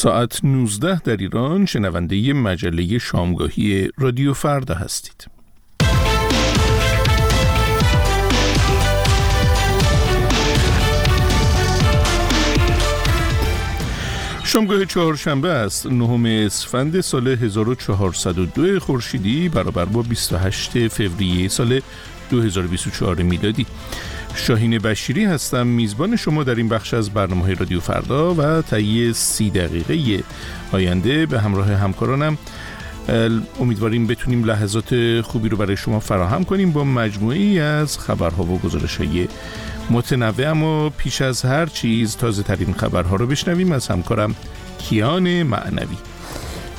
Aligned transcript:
ساعت 0.00 0.44
19 0.44 1.00
در 1.00 1.16
ایران 1.16 1.66
شنونده 1.66 2.32
مجله 2.32 2.98
شامگاهی 2.98 3.88
رادیو 3.98 4.34
فردا 4.34 4.74
هستید. 4.74 5.26
شامگاه 14.44 14.84
چهارشنبه 14.84 15.48
است 15.48 15.86
نهم 15.86 16.24
اسفند 16.26 17.00
سال 17.00 17.28
1402 17.28 18.80
خورشیدی 18.80 19.48
برابر 19.48 19.84
با 19.84 20.02
28 20.02 20.88
فوریه 20.88 21.48
سال 21.48 21.80
2024 22.30 23.22
میلادی 23.22 23.66
شاهین 24.34 24.78
بشیری 24.78 25.24
هستم. 25.24 25.66
میزبان 25.66 26.16
شما 26.16 26.44
در 26.44 26.54
این 26.54 26.68
بخش 26.68 26.94
از 26.94 27.10
برنامه 27.10 27.54
رادیو 27.54 27.80
فردا 27.80 28.34
و 28.34 28.62
طی 28.62 29.12
سی 29.12 29.50
دقیقه 29.50 30.24
آینده 30.72 31.26
به 31.26 31.40
همراه 31.40 31.72
همکارانم. 31.72 32.38
امیدواریم 33.60 34.06
بتونیم 34.06 34.44
لحظات 34.44 35.20
خوبی 35.20 35.48
رو 35.48 35.56
برای 35.56 35.76
شما 35.76 36.00
فراهم 36.00 36.44
کنیم 36.44 36.72
با 36.72 36.84
مجموعی 36.84 37.60
از 37.60 37.98
خبرها 37.98 38.44
و 38.44 38.58
گزارش 38.58 38.96
های 38.96 39.28
متنوع 39.90 40.50
اما 40.50 40.90
پیش 40.90 41.22
از 41.22 41.42
هر 41.42 41.66
چیز 41.66 42.16
تازه 42.16 42.42
ترین 42.42 42.74
خبرها 42.74 43.16
رو 43.16 43.26
بشنویم. 43.26 43.72
از 43.72 43.88
همکارم 43.88 44.34
کیان 44.78 45.42
معنوی. 45.42 45.96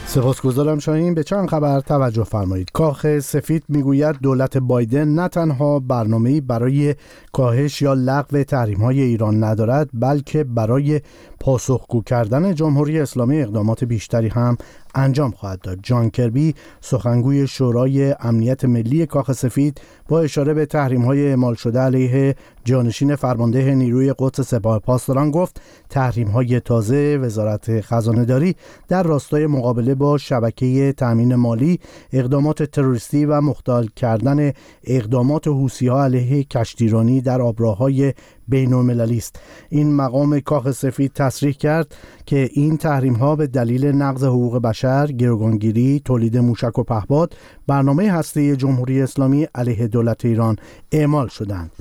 سپاسگزارم 0.06 0.80
شاهین. 0.80 1.14
به 1.14 1.24
چند 1.24 1.50
خبر 1.50 1.80
توجه 1.80 2.24
فرمایید. 2.24 2.72
کاخ 2.74 3.20
سفید 3.20 3.64
می‌گوید 3.70 4.16
دولت 4.22 4.58
بایدن 4.58 5.08
نه 5.08 5.28
تنها 5.28 5.80
برنامه‌ای 5.80 6.42
برای 6.42 6.96
کاهش 7.32 7.82
یا 7.82 7.94
لغو 7.94 8.44
های 8.80 9.02
ایران 9.02 9.44
ندارد 9.44 9.90
بلکه 9.94 10.44
برای 10.44 11.02
پاسخگو 11.40 12.02
کردن 12.02 12.56
جمهوری 12.56 13.00
اسلامی 13.00 13.42
اقدامات 13.42 13.84
بیشتری 13.84 14.28
هم 14.28 14.58
انجام 14.96 15.32
خواهد 15.32 15.62
داد. 15.62 15.80
جان 15.84 16.10
کربی 16.10 16.56
سخنگوی 16.82 17.48
شورای 17.48 18.16
امنیت 18.20 18.66
ملی 18.66 19.06
کاخ 19.06 19.32
سفید 19.32 19.82
با 20.08 20.22
اشاره 20.22 20.54
به 20.54 20.66
تحریم 20.66 21.02
های 21.02 21.28
اعمال 21.28 21.54
شده 21.54 21.80
علیه 21.80 22.36
جانشین 22.66 23.16
فرمانده 23.16 23.76
نیروی 23.76 24.14
قدس 24.20 24.42
سپاه 24.42 24.80
پاسداران 24.80 25.32
گفت 25.32 25.62
تحریم 25.90 26.28
های 26.28 26.60
تازه 26.60 27.18
وزارت 27.18 27.82
خزانه 27.82 28.26
داری 28.26 28.56
در 28.88 29.04
راستای 29.04 29.48
مقابله 29.48 29.96
با 29.96 30.18
شبکه 30.18 30.94
تامین 30.98 31.36
مالی 31.36 31.80
اقدامات 32.14 32.64
تروریستی 32.64 33.26
و 33.26 33.42
مختال 33.42 33.88
کردن 33.96 34.52
اقدامات 34.84 35.48
حوسی 35.48 35.88
ها 35.88 36.04
علیه 36.04 36.44
کشتیرانی 36.44 37.22
در 37.22 37.42
آبراهای 37.42 38.14
بین 38.48 38.74
است 39.02 39.40
این 39.70 39.96
مقام 39.96 40.40
کاخ 40.40 40.72
سفید 40.72 41.14
تصریح 41.14 41.54
کرد 41.54 41.96
که 42.26 42.50
این 42.54 42.78
تحریم 42.78 43.14
ها 43.14 43.36
به 43.36 43.48
دلیل 43.48 43.86
نقض 43.86 44.24
حقوق 44.24 44.58
بشر، 44.58 45.08
گروگانگیری، 45.08 46.02
تولید 46.06 46.38
موشک 46.38 46.80
و 46.80 46.84
پهپاد، 46.84 47.36
برنامه 47.68 48.12
هسته 48.12 48.56
جمهوری 48.56 49.02
اسلامی 49.02 49.48
علیه 49.56 49.88
دولت 49.88 50.26
ایران 50.26 50.56
اعمال 50.92 51.28
شدند. 51.28 51.72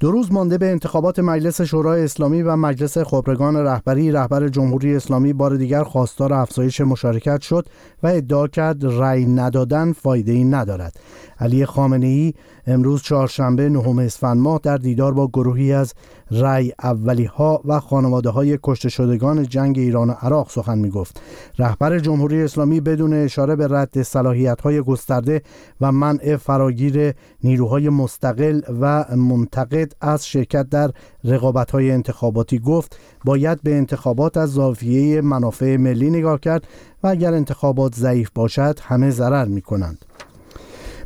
دو 0.00 0.10
روز 0.10 0.32
مانده 0.32 0.58
به 0.58 0.70
انتخابات 0.70 1.18
مجلس 1.18 1.60
شورای 1.60 2.04
اسلامی 2.04 2.42
و 2.42 2.56
مجلس 2.56 2.98
خبرگان 2.98 3.56
رهبری 3.56 4.12
رهبر 4.12 4.48
جمهوری 4.48 4.96
اسلامی 4.96 5.32
بار 5.32 5.56
دیگر 5.56 5.84
خواستار 5.84 6.32
افزایش 6.32 6.80
مشارکت 6.80 7.40
شد 7.40 7.66
و 8.02 8.06
ادعا 8.06 8.48
کرد 8.48 8.84
رأی 8.84 9.26
ندادن 9.26 9.92
فایده 9.92 10.32
ای 10.32 10.44
ندارد 10.44 11.00
علی 11.40 11.66
خامنه 11.66 12.06
ای 12.06 12.34
امروز 12.66 13.02
چهارشنبه 13.02 13.68
نهم 13.68 13.98
اسفند 13.98 14.36
ماه 14.36 14.60
در 14.62 14.76
دیدار 14.76 15.14
با 15.14 15.26
گروهی 15.26 15.72
از 15.72 15.94
رای 16.30 16.72
اولی 16.82 17.24
ها 17.24 17.60
و 17.64 17.80
خانواده 17.80 18.30
های 18.30 18.58
کشته 18.62 18.88
شدگان 18.88 19.42
جنگ 19.42 19.78
ایران 19.78 20.10
و 20.10 20.12
عراق 20.12 20.50
سخن 20.50 20.78
می 20.78 20.90
گفت 20.90 21.20
رهبر 21.58 21.98
جمهوری 21.98 22.42
اسلامی 22.42 22.80
بدون 22.80 23.12
اشاره 23.12 23.56
به 23.56 23.68
رد 23.70 24.02
صلاحیت 24.02 24.60
های 24.60 24.80
گسترده 24.80 25.42
و 25.80 25.92
منع 25.92 26.36
فراگیر 26.36 27.14
نیروهای 27.44 27.88
مستقل 27.88 28.60
و 28.80 29.16
منتقد 29.16 29.92
از 30.00 30.26
شرکت 30.26 30.68
در 30.68 30.90
رقابت 31.24 31.70
های 31.70 31.90
انتخاباتی 31.90 32.58
گفت 32.58 32.98
باید 33.24 33.62
به 33.62 33.76
انتخابات 33.76 34.36
از 34.36 34.52
زاویه 34.52 35.20
منافع 35.20 35.76
ملی 35.76 36.10
نگاه 36.10 36.40
کرد 36.40 36.66
و 37.02 37.06
اگر 37.06 37.34
انتخابات 37.34 37.94
ضعیف 37.94 38.30
باشد 38.34 38.78
همه 38.82 39.10
ضرر 39.10 39.44
می 39.44 39.62
کنند 39.62 40.04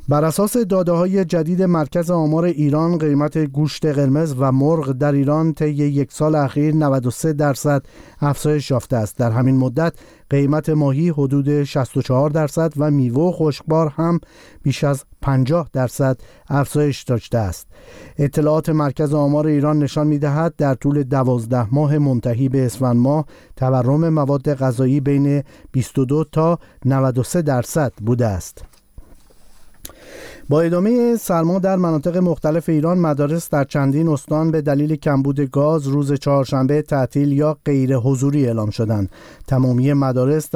بر 0.09 0.25
اساس 0.25 0.57
داده 0.57 0.93
های 0.93 1.25
جدید 1.25 1.63
مرکز 1.63 2.11
آمار 2.11 2.45
ایران 2.45 2.99
قیمت 2.99 3.39
گوشت 3.39 3.87
قرمز 3.87 4.35
و 4.39 4.53
مرغ 4.53 4.93
در 4.93 5.13
ایران 5.13 5.53
طی 5.53 5.71
یک 5.71 6.13
سال 6.13 6.35
اخیر 6.35 6.75
93 6.75 7.33
درصد 7.33 7.83
افزایش 8.21 8.71
یافته 8.71 8.97
است. 8.97 9.19
در 9.19 9.31
همین 9.31 9.57
مدت 9.57 9.95
قیمت 10.31 10.69
ماهی 10.69 11.09
حدود 11.09 11.63
64 11.65 12.31
درصد 12.31 12.73
و 12.77 12.91
میوه 12.91 13.33
خشکبار 13.33 13.89
هم 13.89 14.21
بیش 14.63 14.85
از 14.85 15.05
50 15.21 15.69
درصد 15.73 16.21
افزایش 16.49 17.03
داشته 17.03 17.39
است. 17.39 17.67
اطلاعات 18.19 18.69
مرکز 18.69 19.15
آمار 19.15 19.47
ایران 19.47 19.79
نشان 19.79 20.07
می 20.07 20.19
دهد 20.19 20.55
در 20.57 20.75
طول 20.75 21.03
12 21.03 21.75
ماه 21.75 21.99
منتهی 21.99 22.49
به 22.49 22.67
اسفند 22.67 22.97
ماه 22.97 23.27
تورم 23.57 24.09
مواد 24.09 24.55
غذایی 24.55 25.01
بین 25.01 25.43
22 25.73 26.25
تا 26.25 26.59
93 26.85 27.43
درصد 27.43 27.93
بوده 28.05 28.27
است. 28.27 28.72
با 30.49 30.61
ادامه 30.61 31.17
سرما 31.17 31.59
در 31.59 31.77
مناطق 31.77 32.17
مختلف 32.17 32.69
ایران 32.69 32.99
مدارس 32.99 33.51
در 33.51 33.65
چندین 33.65 34.09
استان 34.09 34.51
به 34.51 34.63
دلیل 34.63 34.97
کمبود 34.97 35.41
گاز 35.41 35.87
روز 35.87 36.13
چهارشنبه 36.13 36.83
تعطیل 36.83 37.33
یا 37.33 37.59
غیر 37.65 37.97
حضوری 37.97 38.47
اعلام 38.47 38.71
شدند. 38.71 39.11
تمامی 39.47 39.93
مدارس 39.93 40.51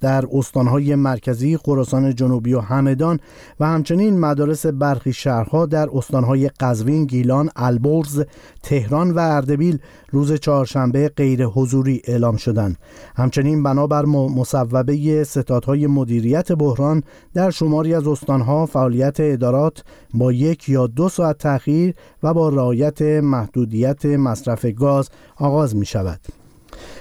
در 0.00 0.24
استانهای 0.32 0.94
مرکزی 0.94 1.56
خراسان 1.56 2.14
جنوبی 2.14 2.54
و 2.54 2.60
همدان 2.60 3.20
و 3.60 3.66
همچنین 3.66 4.20
مدارس 4.20 4.66
برخی 4.66 5.12
شهرها 5.12 5.66
در 5.66 5.88
استانهای 5.94 6.48
قزوین 6.60 7.04
گیلان 7.04 7.50
البرز 7.56 8.22
تهران 8.62 9.10
و 9.10 9.18
اردبیل 9.18 9.78
روز 10.10 10.32
چهارشنبه 10.32 11.08
غیر 11.08 11.44
حضوری 11.44 12.02
اعلام 12.04 12.36
شدند. 12.36 12.76
همچنین 13.16 13.62
بنابر 13.62 14.04
مصوبه 14.04 15.24
ستادهای 15.24 15.86
مدیریت 15.86 16.52
بحران 16.52 17.02
در 17.34 17.50
شماری 17.50 17.94
از 17.94 18.06
استانها 18.06 18.66
فعالیت 18.66 19.05
ادارات 19.20 19.84
با 20.14 20.32
یک 20.32 20.68
یا 20.68 20.86
دو 20.86 21.08
ساعت 21.08 21.38
تأخیر 21.38 21.94
و 22.22 22.34
با 22.34 22.48
رعایت 22.48 23.02
محدودیت 23.02 24.06
مصرف 24.06 24.66
گاز 24.66 25.10
آغاز 25.36 25.76
می 25.76 25.86
شود. 25.86 26.20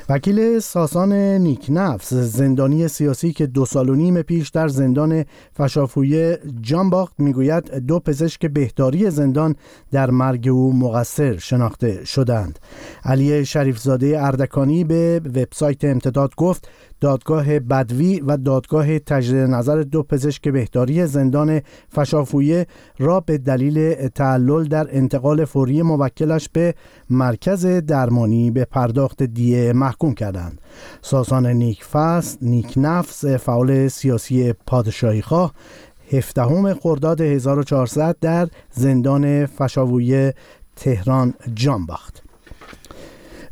وکیل 0.10 0.60
ساسان 0.60 1.14
نیکنفس 1.14 2.14
زندانی 2.14 2.88
سیاسی 2.88 3.34
که 3.34 3.48
دو 3.48 3.66
سال 3.66 3.90
و 3.90 3.96
نیم 3.96 4.22
پیش 4.22 4.50
در 4.50 4.68
زندان 4.68 5.26
فشافویه 5.54 6.40
جانباخت 6.62 7.14
می‌گوید 7.18 7.76
دو 7.76 8.00
پزشک 8.00 8.46
بهداری 8.46 9.10
زندان 9.10 9.56
در 9.92 10.12
مرگ 10.12 10.48
او 10.48 10.74
مقصر 10.74 11.38
شناخته 11.38 12.06
شدند. 12.06 12.60
علی 13.04 13.46
شریفزاده 13.46 14.24
اردکانی 14.24 14.84
به 14.84 15.22
وبسایت 15.26 15.86
امتداد 15.86 16.36
گفت 16.36 16.70
دادگاه 17.02 17.60
بدوی 17.60 18.20
و 18.20 18.38
دادگاه 18.38 19.00
تجدید 19.00 19.38
نظر 19.38 19.82
دو 19.82 20.04
پزشک 20.04 20.48
بهداری 20.48 21.06
زندان 21.08 21.62
فشافویه 21.90 22.68
را 23.00 23.20
به 23.20 23.38
دلیل 23.38 24.08
تعلل 24.08 24.64
در 24.64 24.88
انتقال 24.90 25.46
فوری 25.46 25.82
موکلش 25.82 26.50
به 26.50 26.76
مرکز 27.10 27.66
درمانی 27.66 28.52
به 28.52 28.66
پرداخت 28.66 29.24
دیه 29.24 29.74
محکوم 29.96 30.14
کردند. 30.14 30.62
ساسان 31.02 31.48
نیکفس 31.48 32.38
نیکنفس 32.42 33.26
فعال 33.26 33.88
سیاسی 33.88 34.54
پادشاهی 34.54 35.22
خواه 35.22 35.54
هفدهم 36.12 36.74
خرداد 36.74 37.22
1400 37.22 38.18
در 38.22 38.48
زندان 38.72 39.46
فشاویه 39.46 40.34
تهران 40.76 41.34
جان 41.56 41.86
باخت. 41.86 42.26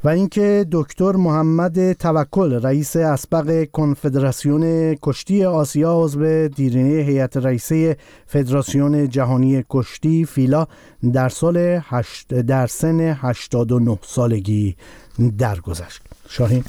و 0.03 0.09
اینکه 0.09 0.65
دکتر 0.71 1.11
محمد 1.11 1.93
توکل 1.93 2.53
رئیس 2.53 2.95
اسبق 2.95 3.63
کنفدراسیون 3.71 4.95
کشتی 5.01 5.45
آسیا 5.45 5.93
عضو 6.03 6.47
دیرینه 6.47 7.03
هیئت 7.03 7.37
رئیسه 7.37 7.97
فدراسیون 8.25 9.09
جهانی 9.09 9.63
کشتی 9.69 10.25
فیلا 10.25 10.67
در 11.13 11.29
سال 11.29 11.57
هشت 11.83 12.33
در 12.33 12.67
سن 12.67 12.99
89 12.99 13.99
سالگی 14.01 14.75
درگذشت. 15.37 16.01
شاهین. 16.29 16.63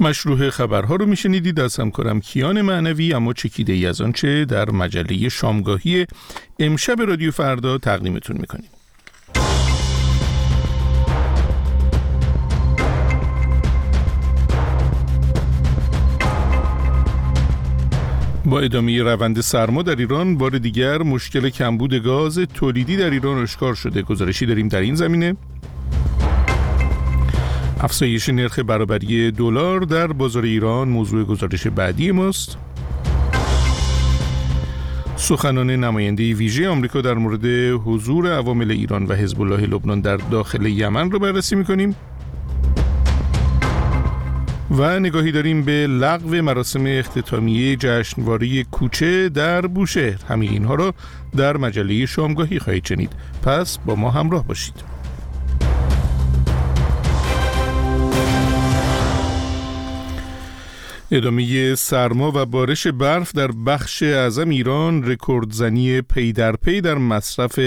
مشروع 0.00 0.50
خبرها 0.50 0.96
رو 0.96 1.06
میشنیدید. 1.06 1.60
از 1.60 1.76
همکارم 1.76 2.20
کیان 2.20 2.60
معنوی 2.62 3.14
اما 3.14 3.32
چکیده 3.32 3.72
ای 3.72 3.86
از 3.86 4.00
آنچه 4.00 4.44
در 4.44 4.70
مجله 4.70 5.28
شامگاهی 5.28 6.06
امشب 6.58 7.00
رادیو 7.00 7.30
فردا 7.30 7.78
تقدیمتون 7.78 8.36
می‌کنیم. 8.36 8.68
با 18.44 18.60
ادامه 18.60 19.02
روند 19.02 19.40
سرما 19.40 19.82
در 19.82 19.96
ایران 19.96 20.38
بار 20.38 20.50
دیگر 20.50 20.98
مشکل 20.98 21.48
کمبود 21.48 21.94
گاز 21.94 22.38
تولیدی 22.38 22.96
در 22.96 23.10
ایران 23.10 23.42
آشکار 23.42 23.74
شده. 23.74 24.02
گزارشی 24.02 24.46
داریم 24.46 24.68
در 24.68 24.80
این 24.80 24.94
زمینه. 24.94 25.36
افزایش 27.82 28.28
نرخ 28.28 28.58
برابری 28.58 29.30
دلار 29.30 29.80
در 29.80 30.06
بازار 30.06 30.44
ایران 30.44 30.88
موضوع 30.88 31.24
گزارش 31.24 31.66
بعدی 31.66 32.10
ماست. 32.10 32.58
سخنان 35.16 35.70
نماینده 35.70 36.34
ویژه 36.34 36.68
آمریکا 36.68 37.00
در 37.00 37.14
مورد 37.14 37.44
حضور 37.84 38.36
عوامل 38.36 38.70
ایران 38.70 39.06
و 39.06 39.14
حزب 39.14 39.40
الله 39.40 39.66
لبنان 39.66 40.00
در 40.00 40.16
داخل 40.16 40.66
یمن 40.66 41.10
رو 41.10 41.18
بررسی 41.18 41.56
می‌کنیم. 41.56 41.96
و 44.70 44.98
نگاهی 45.00 45.32
داریم 45.32 45.62
به 45.62 45.86
لغو 45.86 46.42
مراسم 46.42 46.84
اختتامیه 46.86 47.76
جشنواره 47.76 48.64
کوچه 48.64 49.28
در 49.28 49.60
بوشهر. 49.66 50.18
همه 50.28 50.46
اینها 50.46 50.74
را 50.74 50.94
در 51.36 51.56
مجله 51.56 52.06
شامگاهی 52.06 52.58
خواهید 52.58 52.84
شنید. 52.86 53.12
پس 53.42 53.78
با 53.78 53.94
ما 53.94 54.10
همراه 54.10 54.46
باشید. 54.46 54.99
ادامه 61.12 61.74
سرما 61.74 62.32
و 62.34 62.46
بارش 62.46 62.86
برف 62.86 63.32
در 63.32 63.50
بخش 63.52 64.02
اعظم 64.02 64.48
ایران 64.48 65.10
رکوردزنی 65.10 66.00
پی 66.00 66.32
در 66.32 66.56
پی 66.56 66.80
در 66.80 66.94
مصرف 66.94 67.60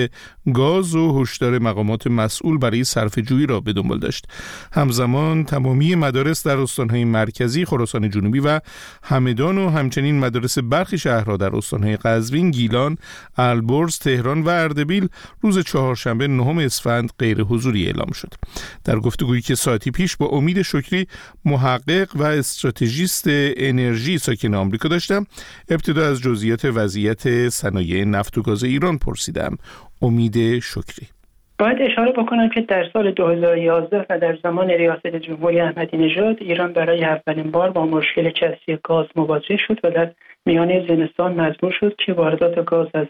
گاز 0.54 0.96
و 0.96 1.22
هشدار 1.22 1.60
مقامات 1.60 2.08
مسئول 2.08 2.58
برای 2.58 2.84
صرفه 2.84 3.20
جویی 3.20 3.46
را 3.46 3.60
به 3.60 3.74
دنبال 3.74 4.00
داشت. 4.00 4.26
همزمان 4.72 5.44
تمامی 5.44 5.96
مدارس 5.96 6.48
در 6.48 6.58
استانهای 6.58 7.06
مرکزی 7.06 7.66
خراسان 7.66 8.10
جنوبی 8.10 8.40
و 8.40 8.60
همدان 9.04 9.58
و 9.58 9.70
همچنین 9.70 10.20
مدارس 10.20 10.58
برخی 10.58 10.98
شهرها 10.98 11.38
در 11.38 11.56
استانهای 11.56 11.98
قزوین 11.98 12.52
گیلان 12.52 12.98
البرز 13.38 13.98
تهران 14.00 14.42
و 14.42 14.50
اردبیل 14.50 15.08
روز 15.42 15.60
چهارشنبه 15.60 16.28
نهم 16.28 16.58
اسفند 16.58 17.10
غیر 17.20 17.42
حضوری 17.42 17.86
اعلام 17.86 18.12
شد. 18.12 18.34
در 18.84 19.00
گفتگویی 19.00 19.42
که 19.42 19.56
ساعتی 19.56 19.92
پیش 19.92 20.18
با 20.18 20.26
امید 20.26 20.62
شکری 20.62 21.08
محقق 21.46 22.16
و 22.16 22.24
استراتژیست 22.24 23.24
انرژی 23.28 24.18
ساکن 24.18 24.54
آمریکا 24.54 24.90
داشتم 24.90 25.26
ابتدا 25.70 26.08
از 26.08 26.20
جزئیات 26.20 26.66
وضعیت 26.66 27.50
صنایع 27.50 28.04
نفت 28.06 28.38
و 28.38 28.42
گاز 28.42 28.64
ایران 28.64 28.98
پرسیدم. 28.98 29.58
امید 30.04 30.60
شکری. 30.60 31.08
باید 31.60 31.82
اشاره 31.82 32.12
بکنم 32.12 32.50
که 32.50 32.62
در 32.62 32.90
سال 32.94 33.12
2011 33.12 34.06
و 34.10 34.20
در 34.20 34.38
زمان 34.44 34.70
ریاست 34.70 35.08
جمهوری 35.08 35.60
احمدی 35.60 35.98
نژاد 35.98 36.38
ایران 36.40 36.74
برای 36.74 37.06
اولین 37.06 37.52
بار 37.52 37.70
با 37.70 37.86
مشکل 37.86 38.30
کسی 38.30 38.78
گاز 38.84 39.06
مواجه 39.16 39.58
شد 39.58 39.80
و 39.84 39.92
در 39.92 40.12
میانه 40.46 40.88
زمستان 40.88 41.34
مجبور 41.34 41.72
شد 41.80 41.96
که 42.06 42.14
واردات 42.14 42.66
گاز 42.66 42.88
از 42.94 43.08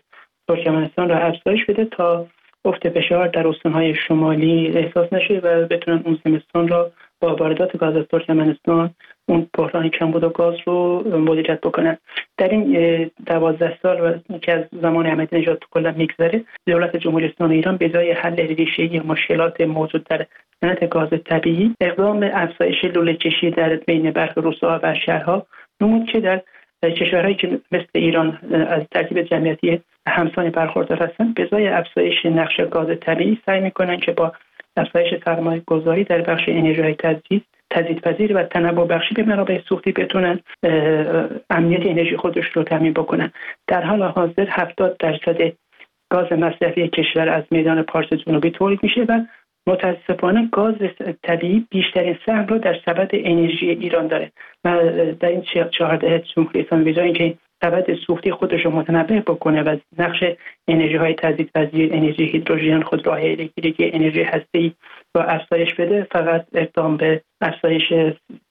ترکمنستان 0.48 1.10
را 1.10 1.18
افزایش 1.18 1.66
بده 1.66 1.86
تا 1.86 2.28
افت 2.66 2.90
فشار 2.90 3.28
در 3.28 3.48
استانهای 3.48 3.96
شمالی 4.08 4.68
احساس 4.68 5.14
نشه 5.14 5.42
و 5.44 5.66
بتونن 5.68 6.02
اون 6.06 6.20
زمستان 6.26 6.68
را 6.68 6.92
با 7.24 7.36
واردات 7.36 7.78
گاز 7.78 7.96
از 7.96 8.06
ترکمنستان 8.12 8.96
اون 9.26 9.48
بحران 9.54 9.90
کمبود 9.90 10.24
و 10.24 10.30
گاز 10.30 10.56
رو 10.66 11.04
مدیریت 11.20 11.62
بکنن 11.62 11.98
در 12.38 12.50
این 12.50 13.12
دوازده 13.26 13.78
سال 13.82 14.20
که 14.42 14.54
از 14.54 14.64
زمان 14.82 15.08
احمدی 15.08 15.38
نژاد 15.38 15.64
کلا 15.72 15.92
میگذره 15.92 16.44
دولت 16.68 16.98
جمهوری 16.98 17.26
اسلامی 17.26 17.56
ایران 17.56 17.78
به 17.78 17.90
جای 17.90 18.12
حل 18.12 18.36
ریشهای 18.36 19.00
مشکلات 19.00 19.62
موجود 19.62 20.04
در 20.04 20.26
صنعت 20.62 20.90
گاز 20.90 21.10
طبیعی 21.26 21.76
اقدام 21.82 22.30
افزایش 22.34 22.86
لوله 22.86 23.14
کشی 23.14 23.52
در 23.52 23.76
بین 23.76 24.12
برخی 24.12 24.42
روستاها 24.42 24.80
و 24.84 24.94
شهرها 24.94 25.46
نمود 25.82 26.06
که 26.06 26.20
در 26.20 26.42
کشورهایی 26.84 27.36
که 27.36 27.60
مثل 27.72 27.88
ایران 27.96 28.40
از 28.70 28.82
ترکیب 28.92 29.22
جمعیتی 29.22 29.82
همسان 30.08 30.50
برخوردار 30.50 31.04
هستند 31.04 31.34
به 31.34 31.48
جای 31.48 31.68
افزایش 31.68 32.26
نقش 32.26 32.62
گاز 32.72 32.88
طبیعی 33.02 33.42
سعی 33.46 33.60
می‌کنن 33.60 33.98
که 33.98 34.12
با 34.12 34.34
افزایش 34.78 35.14
سرمایه 35.26 35.62
گذاری 35.68 36.04
در 36.04 36.22
بخش 36.22 36.44
انرژی 36.48 36.94
تجدید 36.94 37.46
تزیدپذیر 37.70 38.38
و 38.38 38.44
تنوع 38.44 38.88
بخشی 38.88 39.16
به 39.16 39.24
منابع 39.24 39.60
سوختی 39.70 39.92
بتونن 39.92 40.40
امنیت 41.50 41.86
انرژی 41.86 42.18
خودش 42.18 42.46
رو 42.54 42.64
تامین 42.64 42.94
بکنن. 42.94 43.32
در 43.68 43.82
حال 43.82 44.04
حاضر 44.04 44.48
70 44.50 44.98
درصد 44.98 45.38
گاز 46.10 46.32
مصرفی 46.32 46.88
کشور 46.88 47.30
از 47.30 47.44
میدان 47.52 47.84
پارس 47.84 48.14
جنوبی 48.14 48.52
تولید 48.52 48.80
میشه 48.84 49.02
و 49.02 49.20
متاسفانه 49.68 50.50
گاز 50.52 50.76
طبیعی 51.24 51.68
بیشترین 51.70 52.18
سهم 52.26 52.46
رو 52.48 52.58
در 52.58 52.76
سبد 52.86 53.10
انرژی 53.14 53.70
ایران 53.70 54.08
داره. 54.08 54.32
و 54.66 54.80
در 55.20 55.30
این 55.30 55.42
چهار 55.72 55.96
دهه 55.96 56.20
جمهوری 56.36 56.62
اسلامی 56.62 57.00
اینکه 57.00 57.38
سبد 57.64 57.94
سوختی 58.08 58.32
خودش 58.32 58.66
رو 58.66 58.72
متنوع 58.72 59.20
بکنه 59.20 59.64
و 59.64 59.78
نقش 59.98 60.24
انرژی 60.68 60.96
های 60.96 61.14
تجدیدپذیر 61.14 61.94
انرژی 61.94 62.26
هیدروژن 62.26 62.82
خودروهای 62.82 63.32
الکتریکی 63.32 63.92
انرژی 63.94 64.24
هسته 64.24 64.72
و 65.16 65.20
افزایش 65.20 65.74
بده 65.74 66.08
فقط 66.12 66.46
اقدام 66.54 66.98
به 66.98 67.22
افزایش 67.42 67.94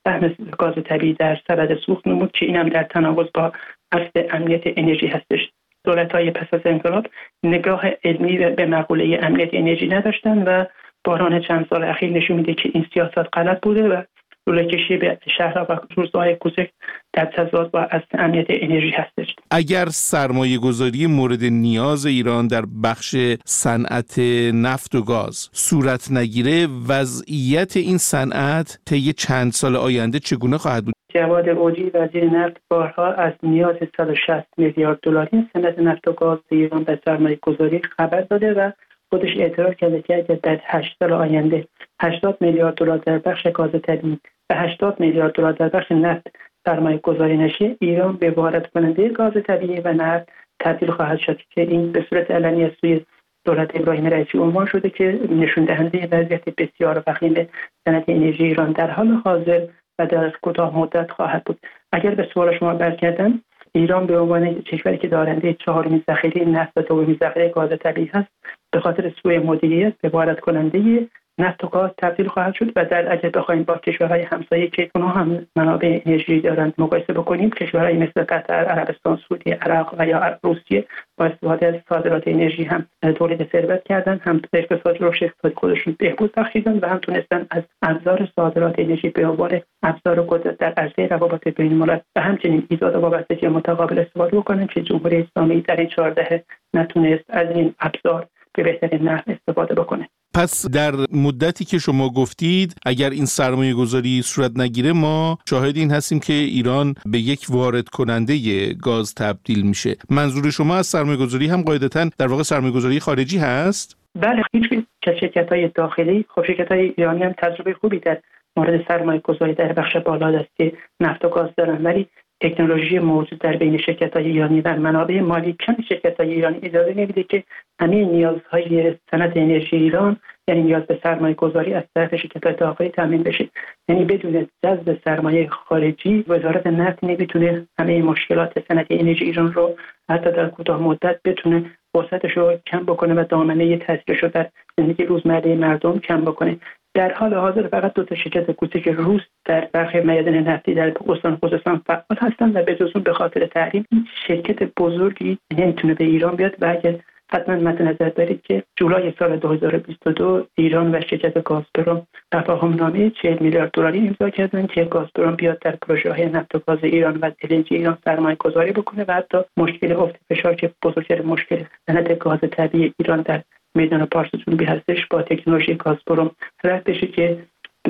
سهم 0.04 0.34
گاز 0.58 0.74
طبیعی 0.84 1.12
در 1.12 1.40
سبد 1.48 1.78
سوخت 1.86 2.06
نمود 2.06 2.32
که 2.32 2.46
اینم 2.46 2.68
در 2.68 2.82
تناقض 2.82 3.26
با 3.34 3.52
اصل 3.92 4.22
امنیت 4.30 4.62
انرژی 4.66 5.06
هستش. 5.06 5.50
دولت 5.84 6.12
های 6.14 6.30
پس 6.30 6.46
از 6.54 6.60
انقلاب 6.64 7.06
نگاه 7.42 7.82
علمی 8.04 8.38
به 8.38 8.66
مقوله 8.66 9.18
امنیت 9.22 9.50
انرژی 9.52 9.88
نداشتن 9.88 10.42
و 10.42 10.64
بحران 11.04 11.40
چند 11.40 11.66
سال 11.70 11.84
اخیر 11.84 12.10
نشون 12.10 12.36
میده 12.36 12.54
که 12.54 12.70
این 12.74 12.86
سیاست 12.94 13.28
غلط 13.32 13.60
بوده 13.62 13.88
و 13.88 14.02
لوله 14.46 14.66
کشی 14.66 14.96
به 14.96 15.18
شهر 15.38 15.66
و 15.68 15.80
روزهای 15.96 16.36
کوچک 16.36 16.70
در 17.12 17.24
تضاد 17.24 17.70
با 17.70 17.80
از 17.80 18.00
امنیت 18.14 18.46
انرژی 18.48 18.90
هستش. 18.90 19.36
اگر 19.50 19.86
سرمایه 19.86 20.58
گذاری 20.58 21.06
مورد 21.06 21.44
نیاز 21.44 22.06
ایران 22.06 22.46
در 22.46 22.62
بخش 22.84 23.16
صنعت 23.44 24.18
نفت 24.54 24.94
و 24.94 25.02
گاز 25.02 25.48
صورت 25.52 26.12
نگیره 26.12 26.66
وضعیت 26.88 27.76
این 27.76 27.98
صنعت 27.98 28.78
طی 28.86 29.12
چند 29.12 29.52
سال 29.52 29.76
آینده 29.76 30.18
چگونه 30.18 30.58
خواهد 30.58 30.84
بود؟ 30.84 30.94
جواد 31.14 31.48
اوجی 31.48 31.90
وزیر 31.94 32.24
نفت 32.24 32.56
بارها 32.70 33.12
از 33.12 33.32
نیاز 33.42 33.76
160 33.96 34.46
میلیارد 34.56 34.98
دلاری 35.02 35.48
صنعت 35.52 35.78
نفت 35.78 36.08
و 36.08 36.12
گاز 36.12 36.38
ایران 36.48 36.84
به 36.84 37.00
سرمایه 37.04 37.38
گذاری 37.42 37.80
خبر 37.96 38.20
داده 38.20 38.52
و 38.52 38.70
خودش 39.12 39.36
اعتراف 39.36 39.76
کرده 39.76 40.02
که 40.02 40.38
در 40.42 40.60
8 40.64 40.96
سال 40.98 41.12
آینده 41.12 41.68
80 42.02 42.36
میلیارد 42.40 42.74
دلار 42.74 42.98
در 42.98 43.18
بخش 43.18 43.46
گاز 43.46 43.70
طبیعی 43.82 44.18
و 44.50 44.54
80 44.54 45.00
میلیارد 45.00 45.32
دلار 45.32 45.52
در 45.52 45.68
بخش 45.68 45.92
نفت 45.92 46.26
سرمایه 46.66 46.98
گذاری 46.98 47.36
نشه 47.36 47.76
ایران 47.80 48.16
به 48.16 48.30
وارد 48.30 48.70
کننده 48.70 49.08
گاز 49.08 49.32
طبیعی 49.46 49.80
و 49.80 49.92
نفت 49.92 50.28
تبدیل 50.60 50.90
خواهد 50.90 51.18
شد 51.18 51.40
که 51.50 51.60
این 51.60 51.92
به 51.92 52.06
صورت 52.10 52.30
علنی 52.30 52.64
از 52.64 52.70
سوی 52.80 53.00
دولت 53.44 53.70
ابراهیم 53.80 54.06
رئیسی 54.06 54.38
عنوان 54.38 54.66
شده 54.66 54.90
که 54.90 55.20
نشون 55.30 55.64
دهنده 55.64 56.08
وضعیت 56.12 56.44
بسیار 56.44 57.02
وخیم 57.06 57.48
صنعت 57.84 58.04
انرژی 58.08 58.44
ایران 58.44 58.72
در 58.72 58.90
حال 58.90 59.08
حاضر 59.24 59.66
و 59.98 60.06
در 60.06 60.30
کوتاه 60.30 60.78
مدت 60.78 61.10
خواهد 61.10 61.44
بود. 61.44 61.58
اگر 61.92 62.14
به 62.14 62.28
سوال 62.34 62.58
شما 62.58 62.74
برگردم 62.74 63.42
ایران 63.74 64.06
به 64.06 64.19
عنوان 64.19 64.54
کشوری 64.54 64.98
که 64.98 65.08
دارنده 65.08 65.54
چهارمین 65.54 66.04
ذخیره 66.10 66.44
نفت 66.44 66.72
و 66.76 66.82
دومین 66.82 67.16
ذخیره 67.20 67.48
گاز 67.48 67.70
طبیعی 67.70 68.10
هست 68.14 68.28
به 68.72 68.81
خاطر 68.81 69.12
سوء 69.22 69.41
مدیریت 69.41 69.94
به 70.02 70.08
وارد 70.08 70.41
کننده 70.41 71.08
نفت 71.38 71.64
و 71.64 71.69
گاز 71.69 71.91
تبدیل 71.98 72.29
خواهد 72.29 72.55
شد 72.55 72.72
و 72.76 72.84
در 72.84 73.12
اگر 73.12 73.29
بخوایم 73.29 73.62
با 73.62 73.76
کشورهای 73.76 74.22
همسایه 74.22 74.67
که 74.67 74.91
اونها 74.94 75.10
هم 75.10 75.46
منابع 75.56 76.00
انرژی 76.06 76.41
دارند 76.41 76.74
مقایسه 76.79 77.12
بکنیم 77.12 77.50
کشورهای 77.50 77.96
مثل 77.96 78.24
قطر 78.24 78.55
عربستان 78.55 79.19
سعودی 79.29 79.50
عراق 79.50 79.94
و 79.98 80.06
یا 80.06 80.38
روسیه 80.43 80.86
با 81.17 81.24
استفاده 81.24 81.67
از 81.67 81.74
صادرات 81.88 82.22
انرژی 82.26 82.64
هم 82.64 82.86
تولید 83.17 83.52
ثروت 83.52 83.84
کردن 83.84 84.20
هم 84.24 84.43
اقتصاد 84.52 84.96
رشد 85.00 85.24
اقتصادی 85.24 85.55
خودشون 85.55 85.96
بهبود 85.98 86.32
بخشیدن 86.32 86.79
و 86.79 86.86
هم 86.88 86.98
تونستن 86.98 87.46
از 87.50 87.62
ابزار 87.82 88.29
صادرات 88.36 88.74
انرژی 88.79 89.08
به 89.08 89.26
عنوان 89.26 89.60
ابزار 89.82 90.22
قدرت 90.29 90.58
در 90.58 90.72
عرصه 90.72 91.06
روابط 91.06 91.48
بین 91.48 91.72
الملل 91.72 91.98
و 92.17 92.20
همچنین 92.20 92.67
ایجاد 92.70 92.94
وابستگی 92.94 93.48
متقابل 93.48 93.98
استفاده 93.98 94.36
بکنن 94.36 94.67
که 94.67 94.82
جمهوری 94.82 95.17
اسلامی 95.17 95.60
در 95.60 95.76
این 95.76 95.88
چهارده 95.88 96.44
نتونست 96.74 97.24
از 97.29 97.50
این 97.50 97.74
ابزار 97.81 98.26
به 98.54 98.62
بهترین 98.62 99.08
نحو 99.08 99.22
استفاده 99.26 99.74
بکنه 99.74 100.08
پس 100.34 100.70
در 100.70 100.92
مدتی 101.12 101.64
که 101.64 101.78
شما 101.78 102.08
گفتید 102.08 102.74
اگر 102.86 103.10
این 103.10 103.24
سرمایه 103.24 103.74
گذاری 103.74 104.22
صورت 104.22 104.50
نگیره 104.56 104.92
ما 104.92 105.38
شاهد 105.48 105.76
این 105.76 105.90
هستیم 105.90 106.20
که 106.20 106.32
ایران 106.32 106.94
به 107.06 107.18
یک 107.18 107.46
وارد 107.50 107.88
کننده 107.88 108.34
گاز 108.74 109.14
تبدیل 109.14 109.66
میشه 109.66 109.96
منظور 110.10 110.50
شما 110.50 110.76
از 110.76 110.86
سرمایه 110.86 111.16
گذاری 111.16 111.46
هم 111.46 111.62
قاعدتا 111.62 112.10
در 112.18 112.26
واقع 112.26 112.42
سرمایه 112.42 112.72
گذاری 112.72 113.00
خارجی 113.00 113.38
هست؟ 113.38 113.96
بله 114.14 114.42
هیچ 114.52 114.84
که 115.02 115.16
شرکت 115.20 115.52
های 115.52 115.68
داخلی 115.68 116.24
خب 116.28 116.44
شرکت 116.46 116.72
های 116.72 116.94
ایرانی 116.96 117.22
هم 117.22 117.34
تجربه 117.38 117.74
خوبی 117.74 117.98
در 117.98 118.18
مورد 118.56 118.88
سرمایه 118.88 119.20
گذاری 119.20 119.54
در 119.54 119.72
بخش 119.72 119.96
بالا 119.96 120.32
دستی 120.32 120.72
نفت 121.00 121.24
و 121.24 121.28
گاز 121.28 121.50
دارن 121.56 121.82
ولی 121.82 122.08
تکنولوژی 122.43 122.99
موجود 122.99 123.39
در 123.39 123.56
بین 123.56 123.79
شرکت 123.79 124.17
های 124.17 124.27
ایرانی 124.27 124.61
و 124.61 124.77
منابع 124.77 125.20
مالی 125.20 125.56
کم 125.61 125.77
شرکت 125.89 126.20
های 126.20 126.32
ایرانی 126.32 126.58
اجازه 126.63 126.94
نمیده 126.94 127.22
که 127.22 127.44
همه 127.81 128.05
نیازهای 128.05 128.94
صنعت 129.11 129.37
انرژی 129.37 129.77
ایران 129.77 130.17
یعنی 130.49 130.63
نیاز 130.63 130.82
به 130.82 130.99
سرمایه 131.03 131.34
گذاری 131.34 131.75
از 131.75 131.84
طرف 131.94 132.17
شرکت 132.17 132.46
های 132.46 132.55
داخلی 132.55 132.89
تامین 132.89 133.22
بشه. 133.22 133.49
یعنی 133.89 134.05
بدون 134.05 134.49
جذب 134.65 134.99
سرمایه 135.05 135.49
خارجی 135.49 136.25
وزارت 136.29 136.67
نفت 136.67 137.05
نمی‌تونه 137.05 137.67
همه 137.79 138.03
مشکلات 138.03 138.69
صنعت 138.69 138.87
انرژی 138.91 139.25
ایران 139.25 139.53
رو 139.53 139.77
حتی 140.11 140.31
در 140.31 140.49
کوتاه 140.49 140.82
مدت 140.82 141.20
بتونه 141.25 141.70
وسعتش 141.96 142.37
رو 142.37 142.56
کم 142.67 142.84
بکنه 142.84 143.15
و 143.15 143.25
دامنه 143.25 143.77
تاثیرش 143.77 144.22
رو 144.22 144.29
در 144.29 144.49
زندگی 144.79 145.05
روزمره 145.05 145.55
مردم 145.55 145.99
کم 145.99 146.20
بکنه. 146.20 146.58
در 146.94 147.13
حال 147.13 147.34
حاضر 147.34 147.69
فقط 147.69 147.94
دو 147.94 148.05
تا 148.05 148.15
شرکت 148.15 148.51
کوچک 148.51 148.89
روس 148.89 149.22
در 149.44 149.69
برخی 149.72 150.01
میادین 150.01 150.34
نفتی 150.34 150.75
در 150.75 150.93
استان 151.08 151.37
خوزستان 151.37 151.82
فعال 151.87 152.19
هستند 152.19 152.56
و 152.56 152.63
به 152.63 152.75
جزون 152.75 153.03
به 153.03 153.13
خاطر 153.13 153.46
تحریم 153.46 153.87
شرکت 154.27 154.63
بزرگی 154.77 155.39
نمی‌تونه 155.58 155.94
به 155.94 156.05
ایران 156.05 156.37
بیاد 156.37 156.55
و 156.61 156.67
اگر 156.67 156.99
حتما 157.32 157.56
مد 157.56 157.82
نظر 157.82 158.08
دارید 158.08 158.43
که 158.43 158.63
جولای 158.77 159.13
سال 159.19 159.37
2022 159.37 160.46
ایران 160.55 160.94
و 160.94 161.01
شرکت 161.01 161.43
گازپروم 161.43 162.06
تفاهم 162.32 162.75
نامه 162.75 163.11
40 163.11 163.39
میلیارد 163.41 163.70
دلاری 163.70 164.08
امضا 164.08 164.31
کردن 164.31 164.67
که 164.67 164.84
گازپروم 164.84 165.37
بیاد 165.37 165.58
در 165.58 165.77
پروژه 165.77 166.13
های 166.13 166.27
نفت 166.27 166.55
و 166.55 166.58
گاز 166.58 166.79
ایران 166.82 167.17
و 167.17 167.31
النجی 167.43 167.75
ایران 167.75 167.99
سرمایه 168.05 168.37
گذاری 168.37 168.72
بکنه 168.72 169.05
و 169.08 169.13
حتی 169.13 169.39
مشکل 169.56 169.93
افت 169.93 170.17
فشار 170.29 170.55
که 170.55 170.70
بزرگتر 170.82 171.22
مشکل 171.22 171.65
صنعت 171.87 172.19
گاز 172.19 172.41
طبیعی 172.41 172.94
ایران 172.99 173.22
در 173.22 173.43
میدان 173.74 174.06
پارس 174.06 174.31
جنوبی 174.46 174.64
هستش 174.64 175.06
با 175.06 175.22
تکنولوژی 175.22 175.74
گازپروم 175.74 176.31
رد 176.64 176.84
بشه 176.84 177.06
که 177.06 177.44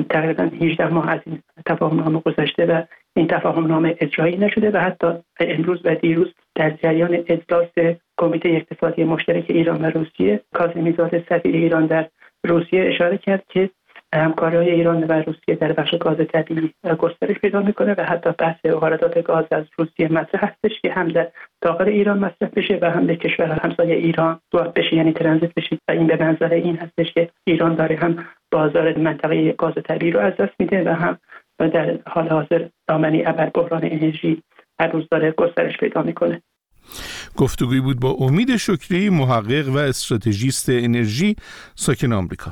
تقریبا 0.09 0.43
18 0.43 0.87
ماه 0.87 1.09
از 1.09 1.19
این 1.25 1.43
تفاهم 1.65 1.99
نامه 1.99 2.19
گذشته 2.19 2.65
و 2.65 2.81
این 3.15 3.27
تفاهم 3.27 3.67
نامه 3.67 3.95
اجرایی 3.99 4.37
نشده 4.37 4.71
و 4.71 4.77
حتی 4.77 5.07
امروز 5.39 5.81
و 5.85 5.95
دیروز 5.95 6.33
در 6.55 6.69
جریان 6.69 7.23
اجلاس 7.27 7.69
کمیته 8.17 8.49
اقتصادی 8.49 9.03
مشترک 9.03 9.45
ایران 9.49 9.85
و 9.85 9.89
روسیه 9.89 10.41
کاظمی 10.53 10.95
سفیر 11.29 11.55
ایران 11.55 11.85
در 11.85 12.09
روسیه 12.43 12.83
اشاره 12.83 13.17
کرد 13.17 13.43
که 13.49 13.69
همکاری 14.19 14.57
ایران 14.57 15.03
و 15.03 15.11
روسیه 15.11 15.55
در 15.55 15.73
بخش 15.73 15.95
گاز 15.95 16.17
طبیعی 16.33 16.73
گسترش 16.99 17.37
پیدا 17.39 17.61
می‌کنه 17.61 17.95
و 17.97 18.03
حتی 18.03 18.29
بحث 18.39 18.65
واردات 18.65 19.23
گاز 19.23 19.45
از 19.51 19.65
روسیه 19.77 20.11
مطرح 20.11 20.43
هستش 20.43 20.81
که 20.81 20.93
هم 20.93 21.07
در 21.07 21.27
داخل 21.61 21.87
ایران 21.87 22.19
مصرف 22.19 22.53
بشه 22.53 22.79
و 22.81 22.91
هم 22.91 23.07
به 23.07 23.15
کشور 23.15 23.59
همسایه 23.63 23.95
ایران 23.95 24.39
وارد 24.53 24.73
بشه. 24.73 24.95
یعنی 24.95 25.13
ترانزیت 25.13 25.53
بشه. 25.53 25.77
و 25.87 25.91
این 25.91 26.07
به 26.07 26.17
منظر 26.23 26.53
این 26.53 26.77
هستش 26.77 27.13
که 27.13 27.29
ایران 27.47 27.75
داره 27.75 27.95
هم 27.95 28.25
بازار 28.51 28.97
منطقه 28.97 29.51
گاز 29.51 29.73
طبیعی 29.85 30.11
رو 30.11 30.19
از 30.19 30.33
دست 30.39 30.53
میده 30.59 30.83
و 30.83 30.93
هم 30.93 31.17
در 31.59 31.99
حال 32.07 32.27
حاضر 32.27 32.67
دامنی 32.87 33.25
ابر 33.25 33.49
بحران 33.49 33.81
انرژی 33.83 34.41
هر 34.79 34.87
روز 34.87 35.03
داره 35.11 35.31
گسترش 35.31 35.77
پیدا 35.77 36.01
می‌کنه. 36.01 36.41
گفتگوی 37.37 37.81
بود 37.81 37.99
با 37.99 38.09
امید 38.09 38.55
شکری 38.55 39.09
محقق 39.09 39.69
و 39.69 39.77
استراتژیست 39.77 40.69
انرژی 40.69 41.35
ساکن 41.75 42.13
آمریکا. 42.13 42.51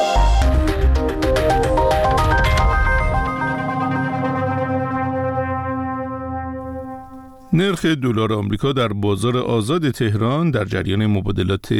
نرخ 7.53 7.85
دلار 7.85 8.33
آمریکا 8.33 8.73
در 8.73 8.87
بازار 8.87 9.37
آزاد 9.37 9.91
تهران 9.91 10.51
در 10.51 10.65
جریان 10.65 11.05
مبادلات 11.05 11.71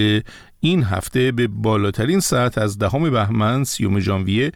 این 0.59 0.83
هفته 0.83 1.31
به 1.31 1.47
بالاترین 1.47 2.19
ساعت 2.19 2.57
از 2.57 2.77
دهم 2.77 3.09
بهمن 3.09 3.63
سیوم 3.63 3.99
ژانویه 3.99 4.51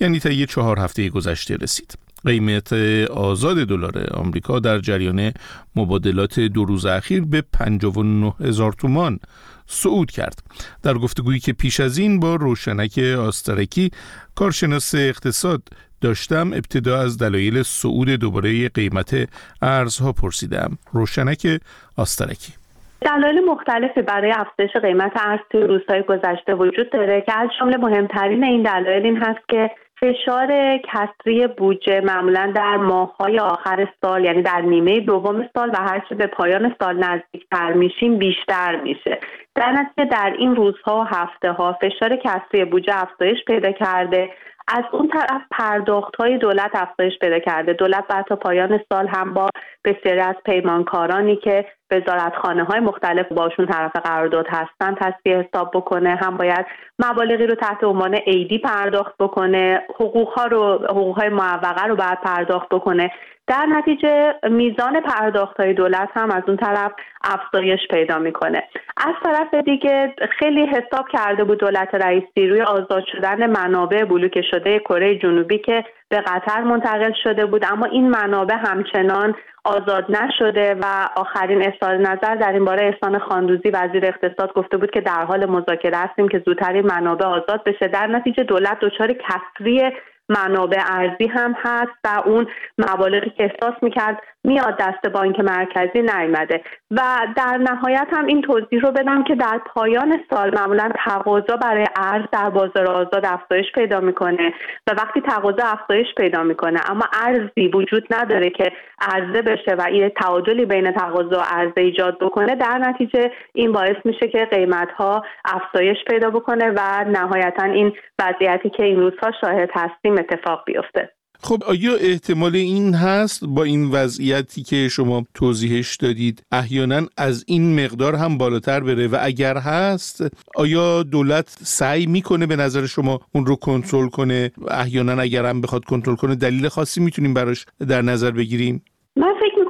یعنی 0.00 0.18
طی 0.18 0.46
چهار 0.46 0.78
هفته 0.78 1.08
گذشته 1.08 1.56
رسید. 1.56 1.98
قیمت 2.24 2.72
آزاد 3.10 3.56
دلار 3.56 4.10
آمریکا 4.14 4.58
در 4.58 4.78
جریان 4.78 5.32
مبادلات 5.76 6.40
دو 6.40 6.64
روز 6.64 6.86
اخیر 6.86 7.24
به 7.24 7.40
59 7.52 8.34
هزار 8.40 8.72
تومان 8.72 9.18
صعود 9.66 10.10
کرد 10.10 10.42
در 10.82 10.94
گفتگویی 10.94 11.40
که 11.40 11.52
پیش 11.52 11.80
از 11.80 11.98
این 11.98 12.20
با 12.20 12.34
روشنک 12.34 12.98
آسترکی 12.98 13.90
کارشناس 14.34 14.94
اقتصاد 14.94 15.62
داشتم 16.02 16.52
ابتدا 16.52 16.98
از 16.98 17.18
دلایل 17.18 17.62
صعود 17.62 18.08
دوباره 18.08 18.68
قیمت 18.68 19.28
ارزها 19.62 20.12
پرسیدم. 20.12 20.78
روشنک 20.92 21.60
آسترکی. 21.98 22.52
دلایل 23.00 23.40
مختلفی 23.44 24.02
برای 24.02 24.32
افزایش 24.32 24.76
قیمت 24.82 25.12
ارز 25.16 25.40
توی 25.50 25.60
روزهای 25.62 26.02
گذشته 26.02 26.54
وجود 26.54 26.90
داره 26.90 27.20
که 27.20 27.38
از 27.38 27.48
جمله 27.60 27.76
مهمترین 27.76 28.44
این 28.44 28.62
دلایل 28.62 29.06
این 29.06 29.16
هست 29.16 29.48
که 29.48 29.70
فشار 30.00 30.78
کسری 30.78 31.46
بودجه 31.46 32.00
معمولا 32.00 32.52
در 32.56 32.76
ماههای 32.76 33.38
آخر 33.38 33.88
سال 34.00 34.24
یعنی 34.24 34.42
در 34.42 34.60
نیمه 34.60 35.00
دوم 35.00 35.48
سال 35.54 35.70
و 35.70 35.76
هرچه 35.76 36.14
به 36.14 36.26
پایان 36.26 36.74
سال 36.82 37.04
نزدیکتر 37.04 37.72
میشیم 37.72 38.18
بیشتر 38.18 38.80
میشه. 38.80 39.18
در 39.60 39.72
نتیجه 39.72 40.08
در 40.10 40.34
این 40.38 40.56
روزها 40.56 41.00
و 41.00 41.04
هفته 41.04 41.52
ها 41.52 41.78
فشار 41.82 42.16
کسری 42.16 42.64
بودجه 42.64 42.92
افزایش 42.96 43.44
پیدا 43.46 43.72
کرده. 43.72 44.30
از 44.68 44.84
اون 44.92 45.08
طرف 45.08 45.42
پرداخت 45.50 46.16
های 46.16 46.38
دولت 46.38 46.70
افزایش 46.74 47.18
پیدا 47.20 47.38
کرده. 47.38 47.72
دولت 47.72 48.04
بعد 48.08 48.26
تا 48.26 48.36
پایان 48.36 48.80
سال 48.92 49.08
هم 49.08 49.34
با 49.34 49.48
بسیاری 49.84 50.20
از 50.20 50.34
پیمانکارانی 50.44 51.36
که 51.36 51.66
وزارتخانه 51.90 52.64
های 52.64 52.80
مختلف 52.80 53.32
باشون 53.32 53.66
طرف 53.66 53.96
قرارداد 53.96 54.46
هستن 54.48 54.94
تصفیه 54.94 55.36
حساب 55.36 55.70
بکنه. 55.74 56.18
هم 56.22 56.36
باید 56.36 56.66
مبالغی 56.98 57.46
رو 57.46 57.54
تحت 57.54 57.84
عنوان 57.84 58.18
ایدی 58.26 58.58
پرداخت 58.58 59.14
بکنه. 59.18 59.82
حقوق 59.94 60.28
ها 60.28 60.46
رو 60.46 60.86
حقوق 60.90 61.18
های 61.18 61.28
معوقه 61.28 61.84
رو 61.84 61.96
باید 61.96 62.20
پرداخت 62.20 62.68
بکنه. 62.68 63.10
در 63.50 63.66
نتیجه 63.66 64.34
میزان 64.50 65.00
پرداخت 65.00 65.60
های 65.60 65.74
دولت 65.74 66.08
هم 66.14 66.30
از 66.30 66.42
اون 66.46 66.56
طرف 66.56 66.92
افزایش 67.24 67.80
پیدا 67.90 68.18
می‌کنه. 68.18 68.62
از 68.96 69.14
طرف 69.24 69.54
دیگه 69.54 70.14
خیلی 70.38 70.66
حساب 70.66 71.08
کرده 71.12 71.44
بود 71.44 71.58
دولت 71.58 71.94
رئیسی 71.94 72.48
روی 72.48 72.62
آزاد 72.62 73.04
شدن 73.12 73.50
منابع 73.50 74.04
بلوک 74.04 74.40
شده 74.50 74.78
کره 74.78 75.18
جنوبی 75.18 75.58
که 75.58 75.84
به 76.08 76.20
قطر 76.20 76.60
منتقل 76.60 77.12
شده 77.24 77.46
بود 77.46 77.64
اما 77.64 77.86
این 77.86 78.10
منابع 78.10 78.54
همچنان 78.54 79.34
آزاد 79.64 80.06
نشده 80.08 80.74
و 80.74 81.08
آخرین 81.16 81.62
اظهار 81.62 81.96
نظر 81.96 82.34
در 82.34 82.52
این 82.52 82.64
باره 82.64 82.86
احسان 82.86 83.18
خاندوزی 83.18 83.70
وزیر 83.70 84.06
اقتصاد 84.06 84.52
گفته 84.52 84.76
بود 84.76 84.90
که 84.90 85.00
در 85.00 85.24
حال 85.24 85.46
مذاکره 85.46 85.96
هستیم 85.96 86.28
که 86.28 86.42
زودتر 86.46 86.72
این 86.72 86.86
منابع 86.86 87.26
آزاد 87.26 87.64
بشه. 87.64 87.88
در 87.88 88.06
نتیجه 88.06 88.42
دولت 88.42 88.78
دچار 88.80 89.12
کسری 89.12 89.92
منابع 90.30 90.82
ارزی 90.86 91.26
هم 91.26 91.54
هست 91.58 91.92
و 92.04 92.22
اون 92.26 92.46
مبالغی 92.78 93.30
که 93.30 93.44
احساس 93.44 93.82
می‌کرد 93.82 94.22
میاد 94.44 94.76
دست 94.78 95.06
بانک 95.06 95.40
مرکزی 95.40 96.02
نیامده 96.02 96.62
و 96.90 97.00
در 97.36 97.56
نهایت 97.56 98.06
هم 98.12 98.26
این 98.26 98.42
توضیح 98.42 98.80
رو 98.80 98.90
بدم 98.90 99.24
که 99.24 99.34
در 99.34 99.60
پایان 99.74 100.20
سال 100.30 100.54
معمولا 100.54 100.90
تقاضا 101.04 101.56
برای 101.56 101.86
ارز 101.96 102.24
در 102.32 102.50
بازار 102.50 102.86
آزاد 102.86 103.26
افزایش 103.26 103.66
پیدا 103.74 104.00
می‌کنه 104.00 104.52
و 104.86 104.90
وقتی 104.92 105.20
تقاضا 105.20 105.62
افزایش 105.64 106.06
پیدا 106.16 106.42
می‌کنه 106.42 106.80
اما 106.90 107.04
ارزی 107.12 107.68
وجود 107.74 108.06
نداره 108.10 108.50
که 108.50 108.72
عرضه 109.00 109.42
بشه 109.42 109.74
و 109.74 109.82
این 109.82 110.08
تعادلی 110.08 110.64
بین 110.64 110.92
تقاضا 110.92 111.38
و 111.38 111.42
عرضه 111.50 111.80
ایجاد 111.80 112.18
بکنه. 112.18 112.54
در 112.54 112.78
نتیجه 112.78 113.30
این 113.54 113.72
باعث 113.72 113.96
میشه 114.04 114.28
که 114.28 114.44
قیمت 114.44 114.90
ها 114.92 115.24
افزایش 115.44 115.98
پیدا 116.06 116.30
بکنه 116.30 116.70
و 116.76 117.04
نهایتا 117.04 117.62
این 117.64 117.92
وضعیتی 118.18 118.70
که 118.70 118.82
این 118.82 119.00
روزها 119.00 119.32
شاهد 119.40 119.70
هستیم 119.74 120.12
اتفاق 120.18 120.62
بیفته. 120.66 121.19
خب 121.42 121.62
آیا 121.66 121.94
احتمال 121.94 122.56
این 122.56 122.94
هست 122.94 123.44
با 123.44 123.64
این 123.64 123.90
وضعیتی 123.90 124.62
که 124.62 124.88
شما 124.88 125.26
توضیحش 125.34 125.96
دادید 125.96 126.42
احیانا 126.52 127.06
از 127.16 127.44
این 127.46 127.84
مقدار 127.84 128.14
هم 128.14 128.38
بالاتر 128.38 128.80
بره؟ 128.80 129.06
و 129.06 129.18
اگر 129.20 129.56
هست 129.56 130.24
آیا 130.54 131.02
دولت 131.02 131.56
سعی 131.62 132.06
می‌کنه 132.06 132.46
به 132.46 132.56
نظر 132.56 132.86
شما 132.86 133.20
اون 133.34 133.46
رو 133.46 133.56
کنترل 133.56 134.08
کنه؟ 134.08 134.50
احیانا 134.68 135.22
اگر 135.22 135.46
هم 135.46 135.60
بخواد 135.60 135.84
کنترل 135.84 136.16
کنه 136.16 136.34
دلیل 136.34 136.68
خاصی 136.68 137.00
می‌تونیم 137.00 137.34
براش 137.34 137.66
در 137.88 138.02
نظر 138.02 138.30
بگیریم؟ 138.30 138.82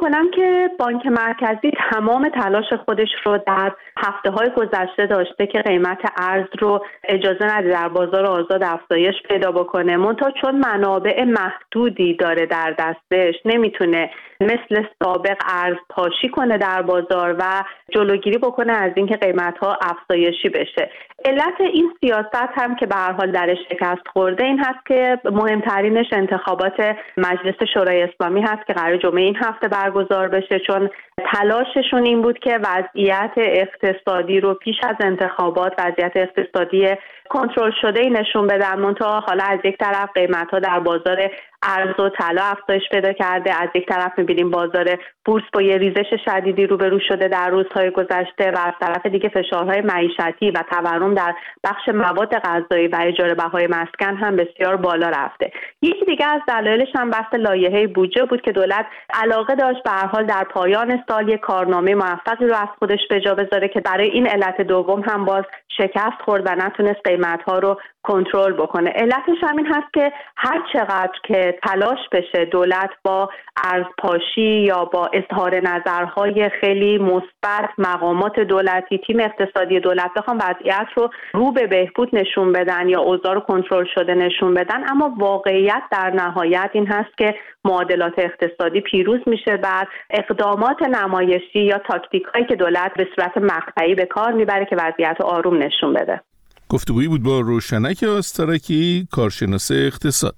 می‌کنم 0.01 0.31
که 0.31 0.71
بانک 0.79 1.07
مرکزی 1.07 1.71
تمام 1.91 2.29
تلاش 2.29 2.73
خودش 2.85 3.09
رو 3.25 3.39
در 3.47 3.73
هفته 3.97 4.31
های 4.31 4.51
گذشته 4.57 5.07
داشته 5.07 5.47
که 5.47 5.59
قیمت 5.59 5.99
ارز 6.17 6.47
رو 6.59 6.85
اجازه 7.05 7.57
نده 7.57 7.69
در 7.71 7.89
بازار 7.89 8.27
آزاد 8.27 8.63
افزایش 8.63 9.15
پیدا 9.29 9.53
بکنه. 9.53 9.97
منتها 9.97 10.31
چون 10.31 10.55
منابع 10.55 11.25
محدودی 11.25 12.15
داره 12.15 12.47
در 12.47 12.75
دستش 12.79 13.35
نمی‌تونه 13.45 14.11
مثل 14.41 14.85
سابق 15.03 15.37
ارز 15.49 15.77
پاشی 15.89 16.29
کنه 16.29 16.59
در 16.59 16.83
بازار 16.83 17.37
و 17.39 17.65
جلوگیری 17.95 18.39
بکنه 18.39 18.73
از 18.73 18.93
اینکه 18.97 19.17
قیمت 19.17 19.59
ها 19.59 19.79
افزایشی 19.83 20.49
بشه. 20.49 20.91
علت 21.25 21.61
این 21.61 21.93
سیاست 22.01 22.53
هم 22.55 22.77
که 22.77 22.87
به 22.87 22.95
هر 22.95 23.13
حال 23.13 23.33
درش 23.33 23.59
شکست 23.71 24.09
خورده 24.13 24.45
این 24.45 24.59
هست 24.59 24.87
که 24.87 25.19
مهمترینش 25.25 26.07
انتخابات 26.13 26.97
مجلس 27.17 27.55
شورای 27.75 28.03
اسلامی 28.03 28.41
هست 28.41 28.67
که 28.67 28.73
قرار 28.73 28.97
جمعه 28.97 29.23
این 29.23 29.37
هفته 29.37 29.69
برگزار 29.69 30.29
بشه 30.29 30.59
چون 30.67 30.91
تلاششون 31.33 32.07
این 32.07 32.23
بود 32.23 32.39
که 32.39 32.59
وضعیت 32.59 33.33
اقتصادی 33.37 34.41
رو 34.41 34.55
پیش 34.55 34.77
از 34.83 34.97
انتخابات 35.01 35.73
وضعیت 35.79 36.13
اقتصادی 36.15 36.89
کنترل 37.29 37.73
شده 37.81 38.01
ای 38.01 38.11
نشون 38.11 38.47
بدن 38.47 38.79
منتها 38.79 39.21
حالا 39.21 39.45
از 39.45 39.59
یک 39.65 39.79
طرف 39.79 40.09
قیمت 40.15 40.51
ها 40.51 40.59
در 40.59 40.81
بازار 40.81 41.31
ارز 41.63 42.01
و 42.01 42.09
طلا 42.09 42.43
افزایش 42.43 42.83
پیدا 42.91 43.13
کرده. 43.13 43.63
از 43.63 43.69
یک 43.75 43.87
طرف 43.87 44.19
می‌بینیم 44.19 44.51
بازار 44.51 44.99
بورس 45.25 45.45
با 45.53 45.63
یه 45.63 45.77
ریزش 45.77 46.07
شدیدی 46.25 46.67
روبرو 46.67 46.99
شده 47.09 47.29
در 47.29 47.51
روزهای 47.51 47.91
گذشته 47.91 48.51
و 48.51 48.59
از 48.59 48.73
طرف 48.81 49.07
دیگه 49.07 49.29
فشارهای 49.29 49.81
معیشتی 49.81 50.51
و 50.51 50.65
تورم 50.71 51.15
در 51.15 51.35
بخش 51.65 51.89
مواد 51.89 52.39
غذایی 52.39 52.89
و 52.89 52.99
اجاره 53.01 53.35
بهای 53.35 53.67
مسکن 53.67 54.17
هم 54.17 54.37
بسیار 54.37 54.77
بالا 54.77 55.09
رفته. 55.09 55.53
یکی 55.83 56.05
دیگه 56.05 56.27
از 56.27 56.41
دلایلش 56.49 56.89
هم 56.95 57.11
بحث 57.11 57.35
لایحه 57.35 57.87
بودجه 57.87 58.25
بود 58.25 58.41
که 58.41 58.53
دولت 58.53 58.87
علاقه 59.11 59.55
داشت 59.55 59.83
به 59.83 59.91
هر 59.91 60.07
حال 60.07 60.27
در 60.27 60.45
پایان 60.45 61.05
سال 61.09 61.29
یک 61.29 61.41
کارنامه 61.41 61.95
موفقی 61.95 62.47
رو 62.47 62.55
از 62.55 62.69
خودش 62.79 63.01
به 63.11 63.21
جا 63.21 63.35
بذاره 63.35 63.69
که 63.69 63.81
برای 63.81 64.11
این 64.11 64.27
علت 64.27 64.61
دوم 64.61 65.01
هم 65.01 65.25
باز 65.25 65.45
شکست 65.69 66.23
خورد 66.25 66.43
و 66.47 66.55
نتونست 66.55 67.01
قیمت 67.05 67.43
ها 67.43 67.59
رو 67.59 67.81
کنترل 68.03 68.53
بکنه. 68.53 68.91
علتش 68.91 69.39
همین 69.43 69.67
هست 69.67 69.93
که 69.95 70.13
هر 70.37 70.63
چقدر 70.73 71.19
که 71.23 71.50
تلاش 71.53 71.99
بشه 72.13 72.45
دولت 72.45 72.91
با 73.05 73.31
ارزپاشی 73.65 74.61
یا 74.61 74.85
با 74.85 75.11
اظهار 75.13 75.61
نظرهای 75.61 76.51
خیلی 76.61 76.99
مثبت 76.99 77.71
مقامات 77.79 78.41
دولتی 78.41 78.99
تیم 79.07 79.21
اقتصادی 79.21 79.81
دولت 79.81 80.11
بخوام 80.17 80.39
وضعیت 80.39 80.87
رو 80.97 81.11
رو 81.35 81.53
به 81.53 81.67
بهبود 81.67 82.09
نشون 82.13 82.53
بدن 82.53 82.89
یا 82.89 83.01
اوضاع 83.01 83.35
رو 83.35 83.41
کنترل 83.41 83.87
شده 83.95 84.15
نشون 84.15 84.55
بدن. 84.55 84.91
اما 84.91 85.15
واقعیت 85.19 85.83
در 85.93 86.11
نهایت 86.11 86.71
این 86.73 86.87
هست 86.87 87.19
که 87.19 87.35
معادلات 87.65 88.15
اقتصادی 88.19 88.81
پیروز 88.81 89.21
میشه 89.27 89.57
بر 89.57 89.89
اقدامات 90.11 90.83
نمایشی 90.83 91.61
یا 91.61 91.79
تاکتیک 91.79 92.23
هایی 92.35 92.47
که 92.47 92.57
دولت 92.57 92.93
به 92.97 93.09
صورت 93.17 93.39
مقطعی 93.39 93.95
به 93.95 94.07
کار 94.07 94.33
می‌بره 94.33 94.67
که 94.71 94.77
وضعیت 94.77 95.21
آروم 95.21 95.63
نشون 95.63 95.93
بده. 95.93 96.21
گفتگویی 96.69 97.09
بود 97.09 97.23
با 97.23 97.41
روشنک 97.41 98.03
آسترکی 98.03 99.09
کارشناس 99.13 99.71
اقتصاد. 99.71 100.35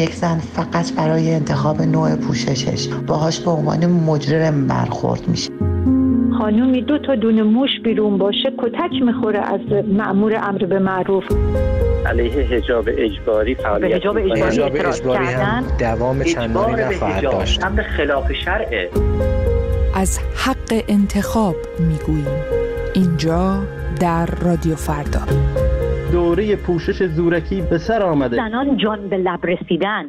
یک 0.00 0.14
زن 0.14 0.38
فقط 0.38 0.92
برای 0.92 1.34
انتخاب 1.34 1.82
نوع 1.82 2.16
پوششش. 2.16 2.88
باهاش 3.06 3.40
به 3.40 3.50
عنوان 3.50 3.86
مجرم 3.86 4.66
برخورد 4.66 5.28
میشه. 5.28 5.50
خانومی 6.38 6.82
دو 6.82 6.98
تا 6.98 7.14
دونه 7.14 7.42
موش 7.42 7.70
بیرون 7.84 8.18
باشه 8.18 8.52
کتک 8.58 9.02
می‌خوره 9.02 9.38
از 9.38 9.60
معمور 9.86 10.34
امر 10.42 10.64
به 10.64 10.78
معروف. 10.78 11.24
علیه 12.06 12.32
حجاب 12.32 12.88
اجباری 12.88 13.54
فعالیت 13.54 13.96
حجاب 13.96 14.16
اجباری, 14.16 14.42
حجاب 14.42 14.72
اجباری 14.74 15.24
هم 15.24 15.64
دوام 15.78 16.24
چندانی 16.24 16.82
نخواهد 16.82 17.22
داشت. 17.22 17.64
امر 17.64 17.82
خلاف 17.82 18.32
شرعه. 18.32 18.90
از 19.94 20.18
حق 20.34 20.82
انتخاب 20.88 21.56
می‌گوییم. 21.78 22.42
اینجا 22.94 23.62
در 24.00 24.26
رادیو 24.26 24.74
فردا. 24.74 25.20
دوره 26.12 26.56
پوشش 26.56 27.06
زورکی 27.06 27.62
به 27.62 27.78
سر 27.78 28.02
آمده. 28.02 28.36
زنان 28.36 28.76
جان 28.76 29.08
به 29.08 29.16
لب 29.16 29.46
رسیدن. 29.46 30.08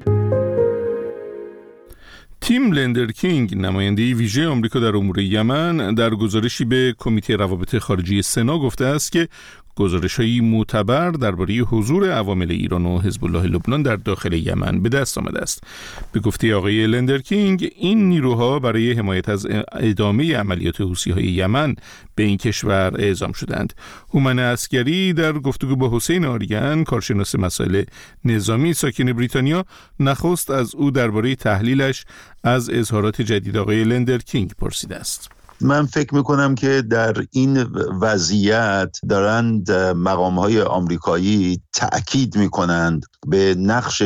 تیم 2.41 2.71
لندر 2.71 3.05
کینگ 3.05 3.57
نماینده 3.57 4.13
ویژه 4.13 4.47
آمریکا 4.47 4.79
در 4.79 4.95
امور 4.95 5.19
یمن 5.19 5.93
در 5.93 6.09
گزارشی 6.09 6.65
به 6.65 6.95
کمیته 6.97 7.35
روابط 7.35 7.77
خارجی 7.77 8.21
سنا 8.21 8.59
گفته 8.59 8.85
است 8.85 9.11
که 9.11 9.27
گزارش 9.75 10.15
هایی 10.15 10.41
معتبر 10.41 11.11
درباره 11.11 11.53
حضور 11.53 12.11
عوامل 12.11 12.51
ایران 12.51 12.85
و 12.85 12.99
حزب 12.99 13.25
الله 13.25 13.43
لبنان 13.43 13.81
در 13.81 13.95
داخل 13.95 14.33
یمن 14.33 14.81
به 14.81 14.89
دست 14.89 15.17
آمده 15.17 15.41
است. 15.41 15.63
به 16.11 16.19
گفته 16.19 16.55
آقای 16.55 16.87
لندرکینگ 16.87 17.71
این 17.75 18.09
نیروها 18.09 18.59
برای 18.59 18.93
حمایت 18.93 19.29
از 19.29 19.47
ادامه 19.71 20.37
عملیات 20.37 20.81
حوسی 20.81 21.11
های 21.11 21.23
یمن 21.23 21.75
به 22.15 22.23
این 22.23 22.37
کشور 22.37 22.93
اعزام 22.99 23.31
شدند. 23.31 23.73
هومن 24.13 24.39
اسکری 24.39 25.13
در 25.13 25.33
گفتگو 25.33 25.75
با 25.75 25.97
حسین 25.97 26.25
آریان 26.25 26.83
کارشناس 26.83 27.35
مسائل 27.35 27.83
نظامی 28.25 28.73
ساکن 28.73 29.13
بریتانیا 29.13 29.65
نخست 29.99 30.51
از 30.51 30.75
او 30.75 30.91
درباره 30.91 31.35
تحلیلش 31.35 32.05
از 32.43 32.69
اظهارات 32.69 33.21
جدید 33.21 33.57
آقای 33.57 33.83
لندرکینگ 33.83 34.53
پرسیده 34.53 34.95
است. 34.95 35.40
من 35.63 35.85
فکر 35.85 36.15
می‌کنم 36.15 36.55
که 36.55 36.81
در 36.81 37.15
این 37.31 37.63
وضعیت 38.01 38.97
دارند 39.09 39.71
مقام 39.71 40.39
های 40.39 40.61
آمریکایی 40.61 41.61
تأکید 41.73 42.37
می‌کنند 42.37 43.05
به 43.27 43.55
نقش 43.55 44.03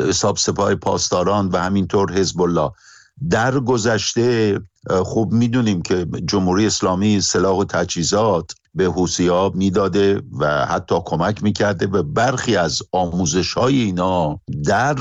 حساس 0.00 0.36
سپاه 0.36 0.74
پاسداران 0.74 1.48
و 1.48 1.56
همینطور 1.56 2.12
حزب 2.12 2.40
الله 2.40 2.70
در 3.30 3.60
گذشته 3.60 4.60
خب 5.04 5.28
می‌دونیم 5.32 5.82
که 5.82 6.06
جمهوری 6.26 6.66
اسلامی 6.66 7.20
سلاح 7.20 7.56
و 7.56 7.64
تجهیزات 7.64 8.52
به 8.74 8.92
ها 9.30 9.52
می‌داده 9.54 10.22
و 10.38 10.66
حتی 10.66 10.94
کمک 11.04 11.42
می‌کرده 11.42 11.86
به 11.86 12.02
برخی 12.02 12.56
از 12.56 12.82
آموزش 12.92 13.52
های 13.52 13.80
اینا 13.80 14.40
در 14.64 14.96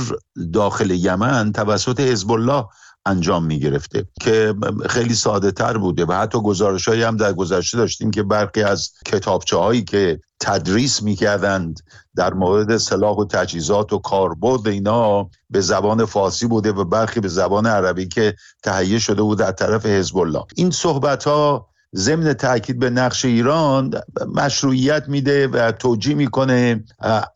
داخل 0.54 0.90
یمن 0.92 1.52
توسط 1.52 2.00
حزب 2.00 2.32
الله 2.32 2.66
انجام 3.06 3.46
می 3.46 3.60
گرفته 3.60 4.06
که 4.22 4.54
خیلی 4.90 5.14
ساده 5.14 5.52
تر 5.52 5.78
بوده 5.78 6.06
و 6.06 6.14
حتی 6.14 6.42
گزارش 6.42 6.88
هایی 6.88 7.04
هم 7.04 7.18
در 7.18 7.34
گذشته 7.34 7.78
داشتیم 7.78 8.12
که 8.12 8.24
برخی 8.24 8.64
از 8.64 8.92
کتابچه 9.06 9.58
هایی 9.58 9.84
که 9.84 10.20
تدریس 10.40 11.04
می‌کردند 11.04 11.80
در 12.16 12.34
مورد 12.34 12.78
سلاح 12.78 13.18
و 13.18 13.26
تجهیزات 13.26 13.94
و 13.94 14.00
کاربرد 14.00 14.68
اینا 14.68 15.30
به 15.50 15.62
زبان 15.62 16.06
فارسی 16.06 16.48
بوده 16.48 16.72
و 16.72 16.84
برخی 16.84 17.20
به 17.20 17.28
زبان 17.28 17.66
عربی 17.66 18.08
که 18.08 18.36
تهیه 18.64 19.00
شده 19.00 19.22
بود 19.22 19.38
در 19.40 19.52
طرف 19.52 19.86
حزب 19.86 20.18
الله. 20.18 20.44
این 20.56 20.72
صحبت 20.72 21.24
ها 21.24 21.71
ضمن 21.96 22.34
تاکید 22.34 22.80
به 22.80 22.90
نقش 22.90 23.26
ایران 23.26 23.94
مشروعیت 24.36 25.04
میده 25.08 25.48
و 25.48 25.72
توجیه 25.72 26.16
می‌کنه 26.16 26.84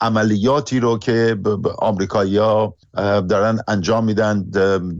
عملیاتی 0.01 0.79
رو 0.79 0.97
که 0.97 1.37
آمریکایی‌ها 1.77 2.75
دارن 3.29 3.59
انجام 3.67 4.05
میدن 4.05 4.43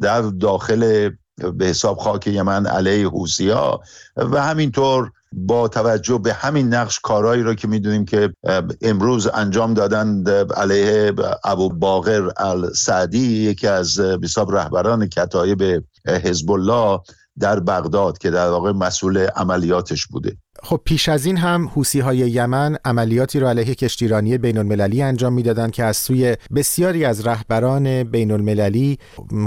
در 0.02 0.22
داخل 0.22 1.10
به 1.54 1.66
حساب 1.66 1.98
خاک 1.98 2.28
یمن 2.28 2.66
علیه 2.66 3.10
ها 3.54 3.82
و 4.18 4.44
همینطور 4.44 5.12
با 5.32 5.68
توجه 5.68 6.18
به 6.18 6.34
همین 6.34 6.74
نقش 6.74 7.00
کارهایی 7.00 7.44
رو 7.44 7.54
که 7.54 7.68
می‌دونیم 7.68 8.06
که 8.06 8.34
امروز 8.82 9.28
انجام 9.28 9.74
دادن 9.74 10.24
علیه 10.58 11.14
ابو 11.44 11.70
باقر 11.70 12.30
السعدی 12.38 13.28
یکی 13.28 13.68
از 13.68 14.00
حساب 14.00 14.56
رهبران 14.56 15.08
کتایب 15.08 15.84
حزب 16.08 16.52
الله 16.52 17.00
در 17.40 17.60
بغداد 17.60 18.18
که 18.18 18.30
در 18.30 18.50
واقع 18.50 18.72
مسئول 18.72 19.28
عملیاتش 19.36 20.08
بوده. 20.08 20.38
خب 20.64 20.82
پیش 20.86 21.10
از 21.10 21.26
این 21.26 21.38
هم 21.38 21.68
حوسی 21.68 22.00
های 22.00 22.18
یمن 22.18 22.78
عملیاتی 22.86 23.40
را 23.40 23.50
علیه 23.50 23.76
کشتیرانی 23.76 24.38
بین 24.38 24.58
المللی 24.58 25.02
انجام 25.02 25.34
می‌دادند 25.34 25.72
که 25.72 25.84
از 25.84 25.98
سوی 25.98 26.38
بسیاری 26.56 27.06
از 27.06 27.28
رهبران 27.28 28.04
بین 28.04 28.32
المللی 28.32 29.00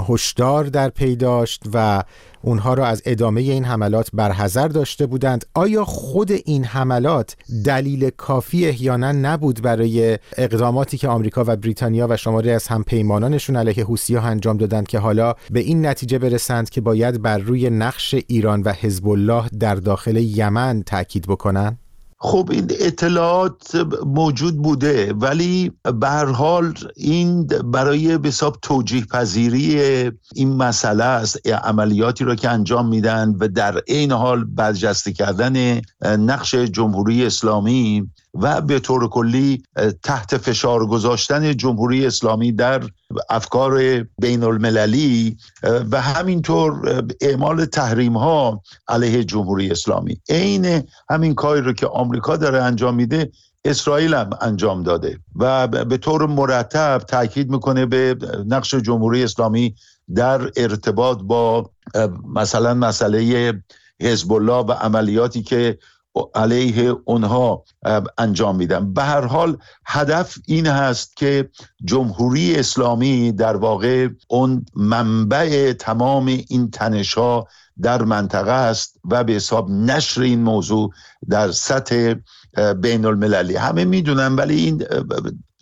هشدار 0.09 0.63
در 0.63 0.89
پی 0.89 1.15
داشت 1.15 1.63
و 1.73 2.03
اونها 2.41 2.73
را 2.73 2.85
از 2.85 3.01
ادامه 3.05 3.41
این 3.41 3.65
حملات 3.65 4.09
برحذر 4.13 4.67
داشته 4.67 5.05
بودند. 5.05 5.45
آیا 5.53 5.85
خود 5.85 6.31
این 6.31 6.63
حملات 6.63 7.35
دلیل 7.65 8.09
کافی 8.09 8.67
احیانا 8.67 9.11
نبود 9.11 9.61
برای 9.61 10.17
اقداماتی 10.37 10.97
که 10.97 11.07
آمریکا 11.07 11.43
و 11.47 11.55
بریتانیا 11.55 12.07
و 12.09 12.17
شماری 12.17 12.51
از 12.51 12.67
همپیمانانشون 12.67 13.55
علیه 13.55 13.85
ها 14.09 14.27
انجام 14.27 14.57
دادند 14.57 14.87
که 14.87 14.99
حالا 14.99 15.33
به 15.51 15.59
این 15.59 15.85
نتیجه 15.85 16.19
برسند 16.19 16.69
که 16.69 16.81
باید 16.81 17.21
بر 17.21 17.37
روی 17.37 17.69
نقش 17.69 18.15
ایران 18.27 18.61
و 18.61 18.73
حزب 18.73 19.07
الله 19.07 19.49
در 19.59 19.75
داخل 19.75 20.15
یمن 20.15 20.83
تاکید 20.83 21.27
بکنن؟ 21.27 21.77
خب 22.21 22.49
این 22.51 22.67
اطلاعات 22.79 23.75
موجود 24.05 24.57
بوده 24.57 25.13
ولی 25.13 25.71
به 26.01 26.07
حال 26.09 26.73
این 26.95 27.47
برای 27.47 28.19
حساب 28.23 28.57
توجیه 28.61 29.05
پذیری 29.05 29.81
این 30.35 30.55
مسئله 30.55 31.03
است 31.03 31.47
عملیاتی 31.47 32.23
را 32.23 32.35
که 32.35 32.49
انجام 32.49 32.87
میدن 32.87 33.35
و 33.39 33.47
در 33.47 33.77
عین 33.87 34.11
حال 34.11 34.43
برجسته 34.43 35.13
کردن 35.13 35.81
نقش 36.01 36.55
جمهوری 36.55 37.25
اسلامی 37.25 38.09
و 38.33 38.61
به 38.61 38.79
طور 38.79 39.09
کلی 39.09 39.63
تحت 40.03 40.37
فشار 40.37 40.85
گذاشتن 40.85 41.57
جمهوری 41.57 42.05
اسلامی 42.05 42.51
در 42.51 42.83
افکار 43.29 44.03
بین 44.21 44.43
المللی 44.43 45.37
و 45.91 46.01
همینطور 46.01 47.03
اعمال 47.21 47.65
تحریم 47.65 48.17
ها 48.17 48.61
علیه 48.87 49.23
جمهوری 49.23 49.71
اسلامی. 49.71 50.21
عین 50.29 50.83
همین 51.09 51.35
کاری 51.35 51.61
رو 51.61 51.73
که 51.73 51.87
آمریکا 51.87 52.37
داره 52.37 52.63
انجام 52.63 52.95
میده 52.95 53.31
اسرائیل 53.65 54.13
هم 54.13 54.29
انجام 54.41 54.83
داده. 54.83 55.19
و 55.35 55.67
به 55.67 55.97
طور 55.97 56.25
مرتب 56.25 56.97
تاکید 57.07 57.49
می‌کنه 57.49 57.85
به 57.85 58.17
نقش 58.47 58.75
جمهوری 58.75 59.23
اسلامی 59.23 59.75
در 60.15 60.51
ارتباط 60.57 61.17
با 61.21 61.71
مثلا 62.35 62.73
مسئله 62.73 63.53
حزب 64.01 64.33
الله 64.33 64.65
و 64.65 64.71
عملیاتی 64.71 65.43
که 65.43 65.77
علیه 66.35 66.95
اونها 67.05 67.63
انجام 68.17 68.55
میدن. 68.55 68.93
به 68.93 69.03
هر 69.03 69.25
حال 69.25 69.57
هدف 69.85 70.37
این 70.47 70.67
هست 70.67 71.17
که 71.17 71.49
جمهوری 71.85 72.55
اسلامی 72.55 73.31
در 73.31 73.55
واقع 73.55 74.07
اون 74.27 74.65
منبع 74.75 75.73
تمام 75.73 76.25
این 76.25 76.71
تنش 76.71 77.13
ها 77.13 77.47
در 77.81 78.01
منطقه 78.01 78.51
است 78.51 78.99
و 79.11 79.23
به 79.23 79.33
حساب 79.33 79.69
نشر 79.69 80.21
این 80.21 80.41
موضوع 80.41 80.91
در 81.29 81.51
سطح 81.51 82.13
بین 82.81 83.05
المللی 83.05 83.55
همه 83.55 83.85
می‌دونن 83.85 84.35
ولی 84.35 84.55
این 84.55 84.83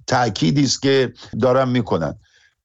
تأکیدی 0.08 0.64
است 0.64 0.82
که 0.82 1.14
دارن 1.42 1.70
می‌کنن. 1.70 2.16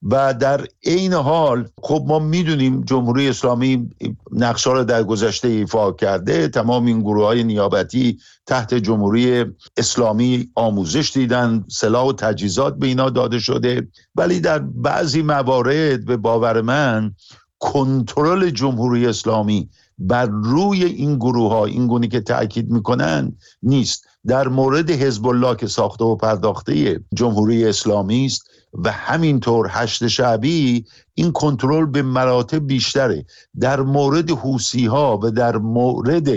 و 0.03 0.35
در 0.35 0.67
عین 0.85 1.13
حال 1.13 1.69
خب 1.83 2.05
ما 2.07 2.19
می‌دونیم 2.19 2.81
جمهوری 2.81 3.29
اسلامی 3.29 3.91
نقشه 4.33 4.71
رو 4.71 4.85
در 4.85 5.03
گذشته 5.03 5.49
ایفا 5.49 5.93
کرده. 5.93 6.49
تمام 6.49 6.87
این 6.87 7.01
گروه 7.01 7.25
های 7.25 7.45
نیابتی 7.45 8.19
تحت 8.47 8.75
جمهوری 8.75 9.45
اسلامی 9.77 10.51
آموزش 10.55 11.13
دیدن 11.15 11.65
سلاح 11.69 12.07
و 12.07 12.13
تجهیزات 12.13 12.77
به 12.77 12.87
اینا 12.87 13.11
داده 13.11 13.39
شده. 13.39 13.89
ولی 14.15 14.41
در 14.41 14.59
بعضی 14.59 15.23
موارد 15.23 16.05
به 16.05 16.17
باور 16.17 16.61
من 16.61 17.15
کنترل 17.59 18.51
جمهوری 18.51 19.07
اسلامی 19.07 19.69
بر 19.99 20.27
روی 20.27 20.85
این 20.85 21.17
گروه 21.17 21.53
ها 21.53 21.65
این 21.65 21.87
گونی 21.87 22.09
که 22.09 22.21
تاکید 22.21 22.71
می‌کنن 22.71 23.37
نیست. 23.63 24.07
در 24.27 24.49
مورد 24.49 24.91
حزب 24.91 25.27
الله 25.27 25.57
که 25.57 25.67
ساخته 25.67 26.05
و 26.05 26.17
پرداخته 26.17 27.01
جمهوری 27.15 27.65
اسلامی 27.65 28.27
است 28.27 28.52
و 28.73 28.93
همینطور 28.93 29.69
هشت 29.71 30.07
شعبی 30.07 30.85
این 31.15 31.33
کنترل 31.33 31.87
به 31.87 32.03
مراتب 32.03 32.67
بیشتره. 32.67 33.25
در 33.61 33.81
مورد 33.81 34.31
حوسی 34.31 34.87
ها 34.87 35.21
و 35.23 35.31
در 35.31 35.57
مورد 35.57 36.29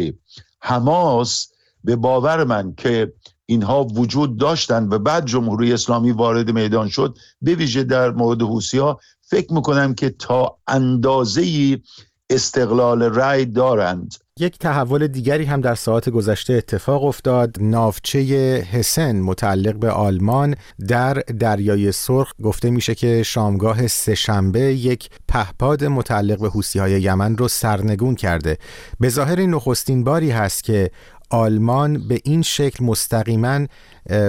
حماس 0.61 1.51
به 1.83 1.95
باور 1.95 2.43
من 2.43 2.73
که 2.77 3.13
اینها 3.45 3.83
وجود 3.83 4.37
داشتن 4.37 4.87
و 4.89 4.99
بعد 4.99 5.25
جمهوری 5.25 5.73
اسلامی 5.73 6.11
وارد 6.11 6.51
میدان 6.51 6.89
شد 6.89 7.17
به 7.41 7.55
ویژه 7.55 7.83
در 7.83 8.11
مورد 8.11 8.41
حوسی 8.41 8.77
ها 8.77 8.99
فکر 9.21 9.53
می‌کنم 9.53 9.93
که 9.93 10.09
تا 10.09 10.57
اندازه 10.67 11.77
استقلال 12.29 13.03
رأی 13.03 13.45
دارند. 13.45 14.15
یک 14.39 14.57
تحول 14.59 15.07
دیگری 15.07 15.43
هم 15.43 15.61
در 15.61 15.75
ساعت 15.75 16.09
گذشته 16.09 16.53
اتفاق 16.53 17.03
افتاد. 17.03 17.57
ناوچه 17.59 18.67
هسن 18.71 19.15
متعلق 19.15 19.75
به 19.75 19.91
آلمان 19.91 20.55
در 20.87 21.13
دریای 21.13 21.91
سرخ 21.91 22.31
گفته 22.43 22.69
میشه 22.69 22.95
که 22.95 23.23
شامگاه 23.23 23.87
سهشنبه 23.87 24.59
یک 24.59 25.09
پهپاد 25.27 25.83
متعلق 25.83 26.39
به 26.39 26.49
حوسی 26.49 26.79
های 26.79 27.01
یمن 27.01 27.37
رو 27.37 27.47
سرنگون 27.47 28.15
کرده. 28.15 28.57
به 28.99 29.09
ظاهر 29.09 29.41
نخستین 29.41 30.03
باری 30.03 30.31
هست 30.31 30.63
که 30.63 30.91
آلمان 31.29 32.07
به 32.07 32.19
این 32.23 32.41
شکل 32.41 32.83
مستقیما 32.83 33.67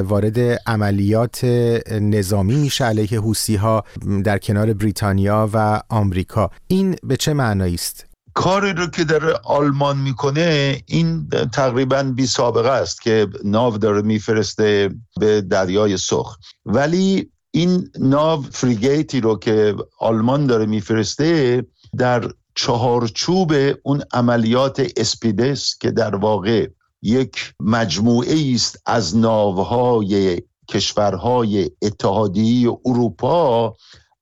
وارد 0.03 0.39
عملیات 0.67 1.45
نظامی 1.91 2.57
میشه 2.57 2.85
علیه 2.85 3.21
حوسی 3.21 3.57
ها 3.57 3.85
در 4.25 4.39
کنار 4.39 4.73
بریتانیا 4.73 5.51
و 5.53 5.81
آمریکا. 5.89 6.51
این 6.69 6.97
به 7.03 7.17
چه 7.17 7.35
معنایی 7.35 7.75
است 7.75 8.06
کاری 8.37 8.73
رو 8.73 8.87
که 8.87 9.05
داره 9.05 9.41
آلمان 9.45 9.99
می‌کنه 9.99 10.83
این 10.87 11.29
تقریبا 11.53 12.03
بی 12.03 12.27
سابقه 12.27 12.71
است 12.71 13.03
که 13.03 13.29
ناو 13.45 13.79
داره 13.79 14.03
میفرسته 14.03 14.91
به 15.21 15.41
دریای 15.41 15.97
سرخ. 15.97 16.37
ولی 16.65 17.31
این 17.51 17.91
ناو 17.99 18.43
فریگیتی 18.43 19.21
رو 19.21 19.39
که 19.39 19.75
آلمان 19.99 20.47
داره 20.47 20.67
میفرسته 20.67 21.63
در 21.99 22.31
چهارچوب 22.55 23.53
اون 23.83 24.03
عملیات 24.13 24.87
اسپیدس 24.97 25.79
که 25.79 25.91
در 25.91 26.17
واقع 26.17 26.69
یک 27.03 27.55
مجموعه 27.61 28.55
است 28.55 28.83
از 28.87 29.17
ناوهای 29.17 30.43
کشورهای 30.69 31.71
اتحادیه 31.83 32.79
اروپا 32.87 33.77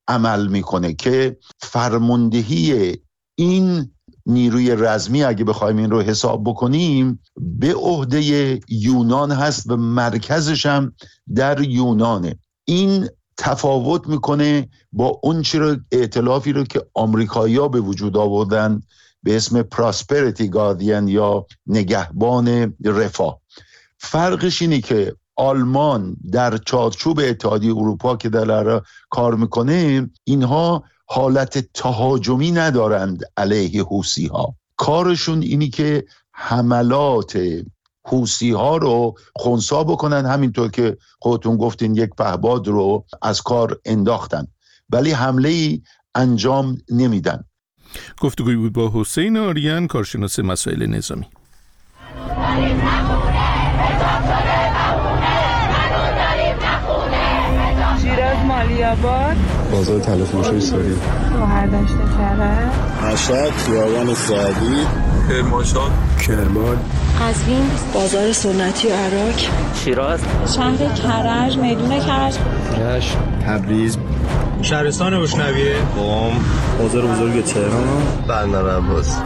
عمل 0.09 0.47
می‌کنه 0.47 0.95
که 0.95 1.37
فرماندهی 1.59 2.97
این 3.39 3.94
نیروی 4.27 4.77
رزمی 4.77 5.25
اگه 5.25 5.45
بخوایم 5.45 5.77
این 5.77 5.91
رو 5.91 6.03
حساب 6.03 6.45
بکنیم 6.45 7.21
به 7.37 7.75
عهده 7.75 8.61
یونان 8.69 9.33
هست 9.33 9.71
و 9.71 9.77
مرکزش 9.77 10.67
هم 10.67 10.93
در 11.35 11.61
یونانه. 11.61 12.39
این 12.65 13.09
تفاوت 13.37 14.09
می‌کنه 14.09 14.69
با 14.93 15.21
اون 15.23 15.45
رو 15.55 15.77
اعتلافی 15.93 16.53
رو 16.53 16.65
که 16.65 16.87
آمریکایی‌ها 16.95 17.69
به 17.69 17.81
وجود 17.81 18.17
آوردن 18.17 18.83
به 19.23 19.37
اسم 19.37 19.63
پراسپریتی 19.63 20.49
گاردین 20.49 21.09
یا 21.09 21.47
نگهبان 21.67 22.75
رفاه. 22.85 23.41
فرقش 23.99 24.63
اینه 24.63 24.81
که 24.81 25.17
آلمان 25.37 26.17
در 26.33 26.57
چارچوب 26.57 27.21
اتحادیه 27.25 27.77
اروپا 27.77 28.17
که 28.17 28.29
در 28.29 28.83
کار 29.11 29.35
می‌کنه 29.35 30.11
اینها 30.25 30.85
حالت 31.07 31.59
تهاجمی 31.59 32.51
ندارند 32.51 33.23
علیه 33.37 33.83
حوسی 33.83 34.27
ها 34.27 34.55
کارشون 34.77 35.43
اینی 35.43 35.69
که 35.69 36.05
حملات 36.33 37.39
حوسی 38.07 38.51
ها 38.51 38.77
رو 38.77 39.15
خونسا 39.35 39.85
بکنن 39.85 40.27
همینطور 40.27 40.71
که 40.71 40.97
خودتون 41.19 41.57
گفتین 41.57 41.95
یک 41.95 42.11
پهباد 42.19 42.69
رو 42.69 43.05
از 43.23 43.43
کار 43.43 43.81
انداختن. 43.85 44.47
ولی 44.91 45.11
حمله 45.11 45.49
ای 45.49 45.83
انجام 46.15 46.79
نمیدن. 46.91 47.45
گفتگوی 48.21 48.57
بود 48.57 48.73
با 48.73 48.91
حسین 48.95 49.37
آریان 49.37 49.87
کارشناس 49.87 50.39
مسائل 50.39 50.87
نظامی. 50.87 51.27
مالی 58.65 58.85
آباد 58.85 59.37
بازار 59.73 60.01
تلف 60.01 60.35
موشای 60.35 60.61
ساری 60.61 60.97
هر 61.49 61.67
دشت 61.67 61.95
کرد 62.19 62.73
مشهد 63.13 63.51
خیابان 63.51 64.15
سعدی. 64.15 64.87
کرمانشاه. 65.29 65.91
کرمان. 66.27 66.79
قزوین. 67.21 67.71
بازار 67.95 68.33
سنتی 68.33 68.89
عراق. 68.89 69.35
شیراز. 69.85 70.21
شهر 70.57 70.77
کرج 70.77 71.57
میدون 71.59 72.01
کرج. 72.01 72.35
رشت 72.81 73.17
تبریز. 73.47 73.99
شهرستان 74.63 75.23
بشنویه 75.23 75.77
قم 75.97 76.33
بازار 76.79 77.07
بزرگ 77.07 77.45
تهران. 77.45 78.03
بندر 78.29 78.77
عباس. 78.77 79.19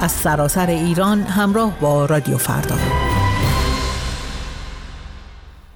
از 0.00 0.12
سراسر 0.12 0.66
ایران 0.66 1.22
همراه 1.22 1.72
با 1.80 2.04
رادیو 2.04 2.38
فردا. 2.38 2.74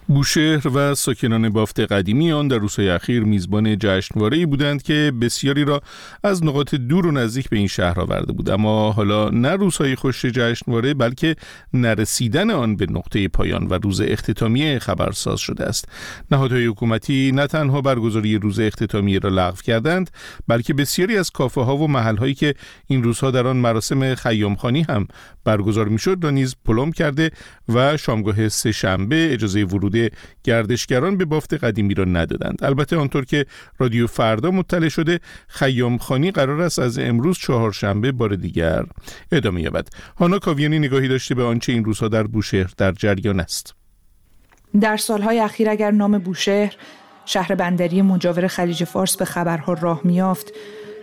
بوشهر 0.08 0.68
و 0.68 0.94
ساکنان 0.94 1.48
بافت 1.48 1.80
قدیمی 1.80 2.32
آن 2.32 2.48
در 2.48 2.58
روزهای 2.58 2.88
اخیر 2.90 3.24
میزبان 3.24 3.78
جشنواره‌ای 3.78 4.46
بودند 4.46 4.82
که 4.82 5.12
بسیاری 5.20 5.64
را 5.64 5.80
از 6.24 6.44
نقاط 6.44 6.74
دور 6.74 7.06
و 7.06 7.10
نزدیک 7.10 7.48
به 7.48 7.56
این 7.56 7.66
شهر 7.66 8.00
آورده 8.00 8.32
بود. 8.32 8.50
اما 8.50 8.92
حالا 8.92 9.30
نه 9.30 9.56
روزهای 9.56 9.94
خوش 9.94 10.24
جشنواره 10.24 10.94
بلکه 10.94 11.36
نرسیدن 11.74 12.50
آن 12.50 12.76
به 12.76 12.86
نقطه 12.90 13.28
پایان 13.28 13.66
و 13.66 13.74
روز 13.74 14.00
اختتامیه 14.00 14.78
خبرساز 14.78 15.40
شده 15.40 15.64
است. 15.64 15.88
نهادهای 16.30 16.66
حکومتی 16.66 17.32
نه 17.34 17.46
تنها 17.46 17.80
برگزاری 17.80 18.38
روز 18.38 18.60
اختتامیه 18.60 19.18
را 19.18 19.30
لغو 19.30 19.56
کردند 19.56 20.10
بلکه 20.48 20.74
بسیاری 20.74 21.18
از 21.18 21.30
کافه 21.30 21.60
ها 21.60 21.76
و 21.76 21.88
محل 21.88 22.16
هایی 22.16 22.34
که 22.34 22.54
این 22.86 23.02
روزها 23.02 23.30
در 23.30 23.46
آن 23.46 23.56
مراسم 23.56 24.14
خیامخانی 24.14 24.82
هم 24.88 25.06
برگزار 25.44 25.88
می‌شد 25.88 26.18
را 26.22 26.30
نیز 26.30 26.56
پلم 26.64 26.92
کرده 26.92 27.30
و 27.68 27.96
شامگاه 27.96 28.48
سه 28.48 28.72
شنبه 28.72 29.32
اجازه 29.32 29.64
ورود 29.64 29.97
گردشگران 30.44 31.16
به 31.16 31.24
بافت 31.24 31.54
قدیمی 31.54 31.94
را 31.94 32.04
ندادند. 32.04 32.58
البته 32.62 32.96
آنطور 32.96 33.24
که 33.24 33.46
رادیو 33.78 34.06
فردا 34.06 34.50
مطلع 34.50 34.88
شده 34.88 35.20
خیام 35.48 35.98
خانی 35.98 36.30
قرار 36.30 36.60
است 36.60 36.78
از 36.78 36.98
امروز 36.98 37.38
چهارشنبه 37.38 38.12
بار 38.12 38.34
دیگر 38.34 38.84
ادامه 39.32 39.62
یابد. 39.62 39.88
هانا 40.18 40.38
کاویانی 40.38 40.78
نگاهی 40.78 41.08
داشته 41.08 41.34
به 41.34 41.44
آنچه 41.44 41.72
این 41.72 41.84
روزها 41.84 42.08
در 42.08 42.22
بوشهر 42.22 42.70
در 42.76 42.92
جریان 42.92 43.40
است. 43.40 43.74
در 44.80 44.96
سالهای 44.96 45.40
اخیر 45.40 45.70
اگر 45.70 45.90
نام 45.90 46.18
بوشهر 46.18 46.76
شهر 47.24 47.54
بندری 47.54 48.02
مجاور 48.02 48.46
خلیج 48.46 48.84
فارس 48.84 49.16
به 49.16 49.24
خبرها 49.24 49.72
راه 49.72 50.00
میافت 50.04 50.52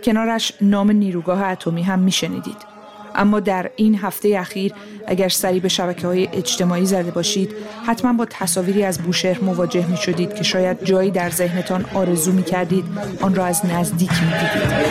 کنارش 0.04 0.54
نام 0.62 0.92
نیروگاه 0.92 1.44
اتمی 1.44 1.84
هم 1.84 2.00
میشنیدید. 2.00 2.75
اما 3.16 3.40
در 3.40 3.72
این 3.76 3.96
هفته 3.96 4.36
اخیر 4.40 4.74
اگر 5.08 5.30
سری 5.30 5.60
به 5.60 5.68
شبکه 5.70 6.08
های 6.08 6.30
اجتماعی 6.34 6.86
زده 6.86 7.12
باشید 7.12 7.56
حتما 7.86 8.14
با 8.14 8.26
تصاویری 8.30 8.84
از 8.84 8.98
بوشهر 8.98 9.42
مواجه 9.42 9.88
می 9.88 9.98
شدید 9.98 10.36
که 10.36 10.44
شاید 10.44 10.84
جایی 10.84 11.12
در 11.12 11.30
ذهنتان 11.30 11.86
آرزو 11.94 12.32
می 12.32 12.44
کردید 12.44 12.86
آن 13.22 13.36
را 13.36 13.46
از 13.46 13.66
نزدیک 13.66 14.12
می 14.12 14.32
دیدید. 14.32 14.86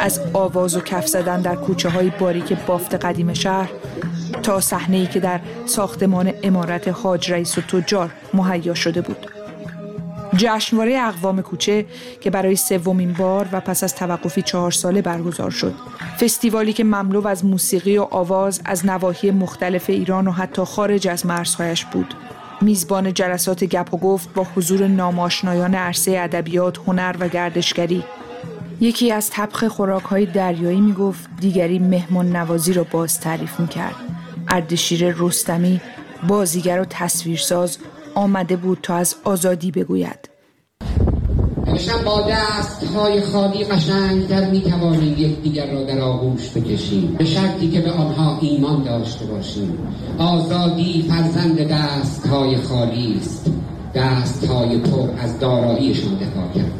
از 0.00 0.20
آواز 0.32 0.76
و 0.76 0.80
کف 0.80 1.06
زدن 1.06 1.40
در 1.40 1.54
کوچه 1.54 1.88
های 1.88 2.12
باریک 2.18 2.56
بافت 2.66 2.94
قدیم 2.94 3.34
شهر 3.34 3.70
تا 4.42 4.60
صحنه‌ای 4.60 5.06
که 5.06 5.20
در 5.20 5.40
ساختمان 5.66 6.32
امارت 6.42 6.88
حاج 6.88 7.32
رئیس 7.32 7.58
و 7.58 7.60
تجار 7.60 8.10
مهیا 8.34 8.74
شده 8.74 9.00
بود 9.00 9.37
جشنواره 10.38 10.98
اقوام 10.98 11.42
کوچه 11.42 11.86
که 12.20 12.30
برای 12.30 12.56
سومین 12.56 13.12
بار 13.12 13.48
و 13.52 13.60
پس 13.60 13.84
از 13.84 13.94
توقفی 13.94 14.42
چهار 14.42 14.70
ساله 14.70 15.02
برگزار 15.02 15.50
شد. 15.50 15.74
فستیوالی 16.20 16.72
که 16.72 16.84
مملو 16.84 17.26
از 17.26 17.44
موسیقی 17.44 17.98
و 17.98 18.02
آواز 18.02 18.60
از 18.64 18.86
نواحی 18.86 19.30
مختلف 19.30 19.90
ایران 19.90 20.28
و 20.28 20.30
حتی 20.30 20.64
خارج 20.64 21.08
از 21.08 21.26
مرزهایش 21.26 21.84
بود. 21.84 22.14
میزبان 22.60 23.14
جلسات 23.14 23.64
گپ 23.64 23.94
و 23.94 23.96
گفت 23.96 24.34
با 24.34 24.46
حضور 24.56 24.86
ناماشنایان 24.86 25.74
عرصه 25.74 26.18
ادبیات، 26.18 26.78
هنر 26.86 27.16
و 27.20 27.28
گردشگری. 27.28 28.04
یکی 28.80 29.12
از 29.12 29.30
طبخ 29.30 29.64
خوراک 29.64 30.02
های 30.02 30.26
دریایی 30.26 30.80
می 30.80 30.92
گفت 30.92 31.28
دیگری 31.40 31.78
مهمان 31.78 32.36
نوازی 32.36 32.72
را 32.72 32.84
باز 32.84 33.20
تعریف 33.20 33.60
می 33.60 33.68
کرد 33.68 33.94
اردشیر 34.48 35.14
رستمی 35.18 35.80
بازیگر 36.28 36.80
و 36.80 36.84
تصویرساز 36.84 37.78
آمده 38.18 38.56
بود 38.56 38.78
تا 38.82 38.94
از 38.94 39.16
آزادی 39.24 39.70
بگوید. 39.70 40.28
امشب 41.66 42.04
با 42.04 42.28
دست 42.30 42.84
های 42.84 43.20
خالی 43.20 43.64
قشنگ 43.64 44.28
در 44.28 44.50
می 44.50 44.60
توانیم 44.60 45.12
یکدیگر 45.18 45.72
را 45.72 45.84
در 45.84 46.00
آغوش 46.00 46.50
بکشیم. 46.50 47.14
به 47.18 47.24
شرطی 47.24 47.70
که 47.70 47.80
به 47.80 47.90
آنها 47.90 48.38
ایمان 48.40 48.82
داشته 48.82 49.26
باشیم. 49.26 49.78
آزادی 50.18 51.06
فرزند 51.08 51.58
دست 51.60 52.26
های 52.26 52.56
خالی 52.56 53.14
است. 53.20 53.50
دست 53.94 54.46
های 54.46 54.78
پر 54.78 55.08
از 55.18 55.38
داراییشان 55.38 56.14
دفاع 56.14 56.48
کردن 56.54 56.72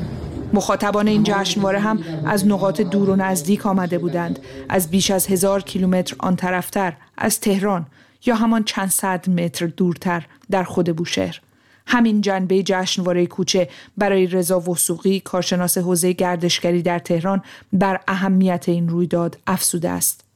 مخاطبان 0.53 1.09
این 1.09 1.23
جشنواره 1.23 1.79
هم 1.79 1.99
از 2.27 2.47
نقاط 2.47 2.81
دور 2.81 3.11
و 3.11 3.17
نزدیک 3.17 3.67
آمده 3.67 3.99
بودند. 3.99 4.39
از 4.69 4.91
بیش 4.91 5.11
از 5.11 5.27
هزار 5.27 5.63
کیلومتر 5.63 6.17
آن 6.19 6.37
طرفتر 6.37 6.93
از 7.19 7.41
تهران. 7.41 7.87
یا 8.27 8.35
همان 8.35 8.65
چند 8.65 8.91
صد 8.91 9.31
متر 9.31 9.67
دورتر 9.67 10.27
در 10.51 10.65
خود 10.65 10.97
بوشهر. 10.97 11.41
همین 11.87 12.21
جنبه 12.21 12.63
جشنواره 12.63 13.27
کوچه 13.27 13.69
برای 13.97 14.27
رضا 14.27 14.61
وسوقی 14.61 15.21
کارشناس 15.21 15.79
حوزه 15.79 16.13
گردشگری 16.13 16.83
در 16.83 16.99
تهران 16.99 17.43
بر 17.73 18.01
اهمیت 18.09 18.69
این 18.69 18.89
رویداد 18.89 19.39
افزوده 19.47 19.89
است. 19.89 20.28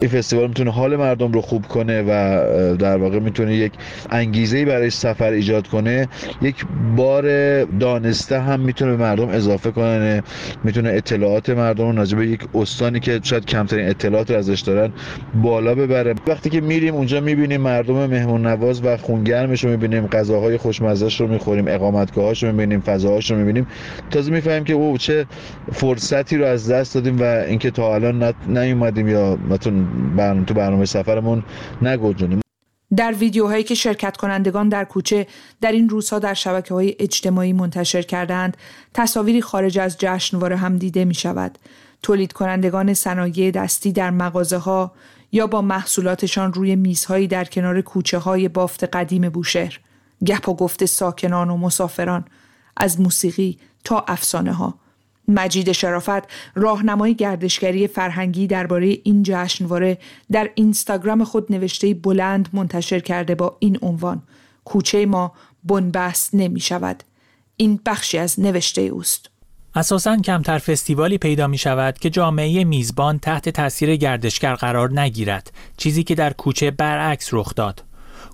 این 0.00 0.10
فستیوال 0.10 0.48
می‌تونه 0.48 0.70
حال 0.72 0.96
مردم 0.96 1.32
رو 1.32 1.40
خوب 1.40 1.66
کنه 1.66 2.02
و 2.02 2.06
در 2.76 2.96
واقع 2.96 3.18
می‌تونه 3.18 3.54
یک 3.56 3.72
انگیزه 4.10 4.64
برای 4.64 4.90
سفر 4.90 5.30
ایجاد 5.30 5.66
کنه. 5.66 6.08
یک 6.42 6.64
بار 6.96 7.64
دانسته 7.64 8.40
هم 8.40 8.60
می‌تونه 8.60 8.90
به 8.90 9.02
مردم 9.02 9.28
اضافه 9.28 9.70
کنه. 9.70 10.22
می‌تونه 10.64 10.88
اطلاعات 10.88 11.50
مردم 11.50 11.98
رو 12.00 12.16
به 12.16 12.26
یک 12.26 12.40
استانی 12.54 13.00
که 13.00 13.20
شاید 13.22 13.46
کمترین 13.46 13.88
اطلاعات 13.88 14.30
رو 14.30 14.36
ازش 14.36 14.60
دارن 14.60 14.92
بالا 15.34 15.74
ببره. 15.74 16.14
وقتی 16.26 16.50
که 16.50 16.60
میریم 16.60 16.94
اونجا 16.94 17.20
می‌بینیم 17.20 17.60
مردم 17.60 18.06
مهمون 18.06 18.46
نواز 18.46 18.84
و 18.84 18.96
خونگرمش 18.96 19.64
رو 19.64 19.70
می‌بینیم 19.70 20.06
غذاهای 20.06 20.56
خوشمزهش 20.56 21.20
رو 21.20 21.26
می‌خوریم 21.26 21.68
اقامتگاهاش 21.68 22.42
رو 22.42 22.50
می‌بینیم 22.52 22.80
فضاهاش 22.80 23.30
رو 23.30 23.36
می‌بینیم. 23.36 23.66
تازه 24.10 24.32
می‌فهمیم 24.32 24.64
که 24.64 24.72
او 24.72 24.98
چه 24.98 25.26
فرصتی 25.72 26.36
رو 26.36 26.44
از 26.44 26.70
دست 26.70 26.94
دادیم 26.94 27.20
و 27.20 27.22
اینکه 27.22 27.70
تا 27.70 27.94
الان 27.94 28.34
نیومدیم 28.48 29.08
یا 29.08 29.38
نتون 29.50 29.85
برنامه 30.16 30.44
تو 30.44 30.54
برنامه 30.54 30.84
سفرمون. 30.84 31.42
نگنجونیم 31.82 32.40
در 32.96 33.12
ویدیوهایی 33.12 33.64
که 33.64 33.74
شرکت 33.74 34.16
کنندگان 34.16 34.68
در 34.68 34.84
کوچه 34.84 35.26
در 35.60 35.72
این 35.72 35.88
روزها 35.88 36.18
در 36.18 36.34
شبکه 36.34 36.74
های 36.74 36.96
اجتماعی 36.98 37.52
منتشر 37.52 38.02
کردند 38.02 38.56
تصاویری 38.94 39.42
خارج 39.42 39.78
از 39.78 39.98
جشنواره 39.98 40.56
هم 40.56 40.76
دیده 40.76 41.04
می 41.04 41.14
شود. 41.14 41.58
تولید 42.02 42.32
کنندگان 42.32 42.94
صنایع 42.94 43.50
دستی 43.50 43.92
در 43.92 44.10
مغازه 44.10 44.56
ها 44.56 44.92
یا 45.32 45.46
با 45.46 45.62
محصولاتشان 45.62 46.52
روی 46.52 46.76
میزهایی 46.76 47.26
در 47.26 47.44
کنار 47.44 47.80
کوچه 47.80 48.18
های 48.18 48.48
بافت 48.48 48.84
قدیم 48.84 49.28
بوشهر. 49.28 49.80
گپ 50.26 50.48
و 50.48 50.54
گفت 50.54 50.84
ساکنان 50.84 51.50
و 51.50 51.56
مسافران 51.56 52.24
از 52.76 53.00
موسیقی 53.00 53.58
تا 53.84 54.04
افسانه 54.08 54.52
ها 54.52 54.74
مجید 55.28 55.72
شرافت 55.72 56.22
راهنمای 56.54 57.14
گردشگری 57.14 57.86
فرهنگی 57.86 58.46
درباره 58.46 58.98
این 59.04 59.22
جشنواره 59.22 59.98
در 60.32 60.50
اینستاگرام 60.54 61.24
خود 61.24 61.52
نوشته 61.52 61.94
بلند 61.94 62.48
منتشر 62.52 63.00
کرده 63.00 63.34
با 63.34 63.56
این 63.58 63.78
عنوان 63.82 64.22
کوچه 64.64 65.06
ما 65.06 65.32
بنبست 65.64 66.34
نمی 66.34 66.60
شود 66.60 67.02
این 67.56 67.80
بخشی 67.86 68.18
از 68.18 68.40
نوشته 68.40 68.82
اوست. 68.82 69.30
اساسا 69.74 70.16
کمتر 70.16 70.58
فستیوالی 70.58 71.18
پیدا 71.18 71.46
می 71.46 71.58
شود 71.58 71.98
که 71.98 72.10
جامعه 72.10 72.64
میزبان 72.64 73.18
تحت 73.18 73.48
تاثیر 73.48 73.96
گردشگر 73.96 74.54
قرار 74.54 75.00
نگیرد 75.00 75.52
چیزی 75.76 76.04
که 76.04 76.14
در 76.14 76.32
کوچه 76.32 76.70
برعکس 76.70 77.28
رخ 77.32 77.54
داد. 77.54 77.84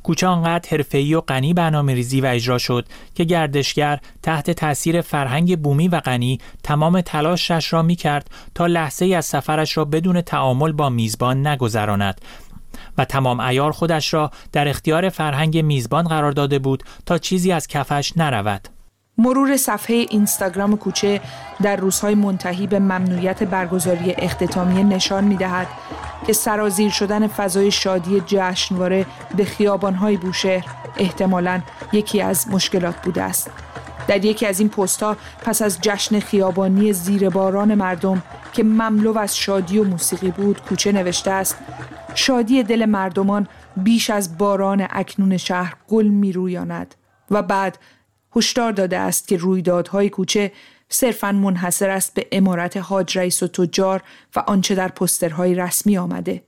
کوچه 0.02 0.26
آنقدر 0.26 0.68
حرفه‌ای 0.70 1.14
و 1.14 1.20
غنی 1.20 1.54
برنامه 1.54 1.94
ریزی 1.94 2.20
و 2.20 2.26
اجرا 2.26 2.58
شد 2.58 2.86
که 3.14 3.24
گردشگر 3.24 4.00
تحت 4.22 4.50
تاثیر 4.50 5.00
فرهنگ 5.00 5.60
بومی 5.60 5.88
و 5.88 6.00
غنی 6.00 6.38
تمام 6.62 7.00
تلاشش 7.00 7.72
را 7.72 7.82
می 7.82 7.96
کرد 7.96 8.30
تا 8.54 8.66
لحظه 8.66 9.06
از 9.06 9.26
سفرش 9.26 9.76
را 9.76 9.84
بدون 9.84 10.20
تعامل 10.20 10.72
با 10.72 10.88
میزبان 10.88 11.46
نگذراند 11.46 12.20
و 12.98 13.04
تمام 13.04 13.40
ایار 13.40 13.72
خودش 13.72 14.14
را 14.14 14.30
در 14.52 14.68
اختیار 14.68 15.08
فرهنگ 15.08 15.58
میزبان 15.58 16.04
قرار 16.04 16.32
داده 16.32 16.58
بود 16.58 16.82
تا 17.06 17.18
چیزی 17.18 17.52
از 17.52 17.66
کفش 17.66 18.12
نرود. 18.16 18.68
مرور 19.18 19.56
صفحه 19.56 19.96
اینستاگرام 19.96 20.76
کوچه 20.76 21.20
در 21.62 21.76
روزهای 21.76 22.14
منتهی 22.14 22.66
به 22.66 22.78
ممنوعیت 22.78 23.42
برگزاری 23.42 24.14
اختتامیه 24.18 24.84
نشان 24.84 25.24
می 25.24 25.36
دهد 25.36 25.66
که 26.26 26.32
سرازیر 26.32 26.90
شدن 26.90 27.26
فضای 27.26 27.70
شادی 27.70 28.22
جشنواره 28.26 29.06
به 29.36 29.44
خیابانهای 29.44 30.16
بوشهر 30.16 30.64
احتمالا 30.96 31.60
یکی 31.92 32.22
از 32.22 32.48
مشکلات 32.48 33.02
بوده 33.02 33.22
است. 33.22 33.50
در 34.08 34.24
یکی 34.24 34.46
از 34.46 34.60
این 34.60 34.68
پستها 34.68 35.16
پس 35.44 35.62
از 35.62 35.78
جشن 35.80 36.20
خیابانی 36.20 36.92
زیر 36.92 37.28
باران 37.28 37.74
مردم 37.74 38.22
که 38.52 38.62
مملو 38.62 39.18
از 39.18 39.36
شادی 39.36 39.78
و 39.78 39.84
موسیقی 39.84 40.30
بود 40.30 40.62
کوچه 40.62 40.92
نوشته 40.92 41.30
است 41.30 41.56
شادی 42.14 42.62
دل 42.62 42.84
مردمان 42.84 43.48
بیش 43.76 44.10
از 44.10 44.38
باران 44.38 44.86
اکنون 44.90 45.36
شهر 45.36 45.74
گل 45.88 46.06
می 46.06 46.32
رویاند 46.32 46.94
و 47.30 47.42
بعد 47.42 47.78
هشدار 48.36 48.72
داده 48.72 48.98
است 48.98 49.28
که 49.28 49.36
رویدادهای 49.36 50.10
کوچه 50.10 50.52
صرفا 50.88 51.32
منحصر 51.32 51.90
است 51.90 52.14
به 52.14 52.26
امارت 52.32 52.76
حاج 52.76 53.18
رئیس 53.18 53.42
و 53.42 53.46
تجار 53.46 54.02
و 54.36 54.40
آنچه 54.46 54.74
در 54.74 54.88
پسترهای 54.88 55.54
رسمی 55.54 55.98
آمده. 55.98 56.42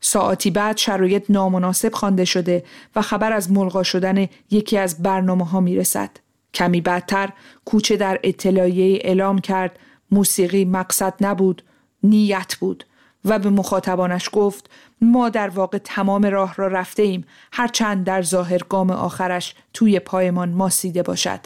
ساعتی 0.00 0.50
بعد 0.50 0.76
شرایط 0.76 1.24
نامناسب 1.28 1.94
خوانده 1.94 2.24
شده 2.24 2.64
و 2.96 3.02
خبر 3.02 3.32
از 3.32 3.52
ملغا 3.52 3.82
شدن 3.82 4.26
یکی 4.50 4.78
از 4.78 5.02
برنامه 5.02 5.46
ها 5.46 5.60
می 5.60 5.76
رسد. 5.76 6.10
کمی 6.54 6.80
بعدتر 6.80 7.32
کوچه 7.64 7.96
در 7.96 8.20
اطلاعیه 8.22 9.00
اعلام 9.04 9.38
کرد 9.38 9.78
موسیقی 10.10 10.64
مقصد 10.64 11.14
نبود 11.20 11.62
نیت 12.02 12.56
بود 12.60 12.84
و 13.24 13.38
به 13.38 13.50
مخاطبانش 13.50 14.28
گفت 14.32 14.70
ما 15.00 15.28
در 15.28 15.48
واقع 15.48 15.78
تمام 15.78 16.26
راه 16.26 16.54
را 16.56 16.66
رفته 16.66 17.02
ایم 17.02 17.24
هرچند 17.52 18.04
در 18.04 18.22
ظاهر 18.22 18.58
گام 18.68 18.90
آخرش 18.90 19.54
توی 19.74 19.98
پایمان 19.98 20.48
ماسیده 20.48 21.02
باشد. 21.02 21.40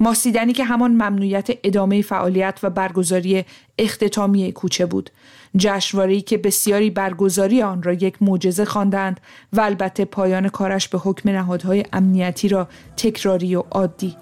ماسیدنی 0.00 0.52
که 0.52 0.64
همان 0.64 0.90
ممنوعیت 0.90 1.48
ادامه 1.64 2.02
فعالیت 2.02 2.60
و 2.62 2.70
برگزاری 2.70 3.44
اختتامی 3.78 4.52
کوچه 4.52 4.86
بود 4.86 5.10
جشنواره‌ای 5.56 6.20
که 6.20 6.38
بسیاری 6.38 6.90
برگزاری 6.90 7.62
آن 7.62 7.82
را 7.82 7.92
یک 7.92 8.22
معجزه 8.22 8.64
خواندند 8.64 9.20
و 9.52 9.60
البته 9.60 10.04
پایان 10.04 10.48
کارش 10.48 10.88
به 10.88 10.98
حکم 10.98 11.30
نهادهای 11.30 11.84
امنیتی 11.92 12.48
را 12.48 12.68
تکراری 12.96 13.56
و 13.56 13.60
عادی 13.60 14.16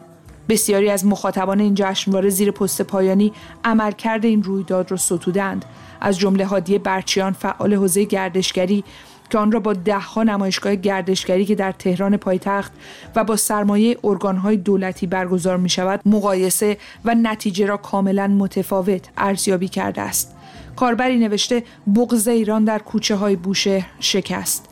بسیاری 0.48 0.90
از 0.90 1.06
مخاطبان 1.06 1.60
این 1.60 1.74
جشنواره 1.74 2.28
زیر 2.28 2.50
پست 2.50 2.82
پایانی 2.82 3.32
عملکرد 3.64 4.24
این 4.24 4.42
رویداد 4.42 4.90
را 4.90 4.96
ستودند 4.96 5.64
از 6.00 6.18
جمله 6.18 6.46
هادی 6.46 6.78
برچیان 6.78 7.32
فعال 7.32 7.74
حوزه 7.74 8.04
گردشگری 8.04 8.84
که 9.30 9.38
آن 9.38 9.52
را 9.52 9.60
با 9.60 9.72
دهها 9.72 10.22
نمایشگاه 10.22 10.76
گردشگری 10.76 11.44
که 11.44 11.54
در 11.54 11.72
تهران 11.72 12.16
پایتخت 12.16 12.72
و 13.16 13.24
با 13.24 13.36
سرمایه 13.36 13.98
ارگانهای 14.04 14.56
دولتی 14.56 15.06
برگزار 15.06 15.56
می 15.56 15.68
شود 15.68 16.00
مقایسه 16.06 16.78
و 17.04 17.14
نتیجه 17.14 17.66
را 17.66 17.76
کاملا 17.76 18.26
متفاوت 18.26 19.08
ارزیابی 19.16 19.68
کرده 19.68 20.00
است. 20.00 20.34
کاربری 20.76 21.18
نوشته 21.18 21.62
بغض 21.96 22.28
ایران 22.28 22.64
در 22.64 22.78
کوچه 22.78 23.16
های 23.16 23.36
بوشه 23.36 23.86
شکست. 24.00 24.68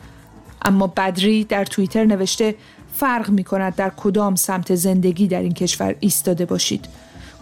اما 0.63 0.87
بدری 0.87 1.45
در 1.45 1.65
توییتر 1.65 2.05
نوشته 2.05 2.55
فرق 2.97 3.31
می 3.31 3.45
کند 3.45 3.75
در 3.75 3.93
کدام 3.97 4.35
سمت 4.35 4.75
زندگی 4.75 5.27
در 5.27 5.41
این 5.41 5.55
کشور 5.55 5.95
ایستاده 6.01 6.45
باشید. 6.45 6.89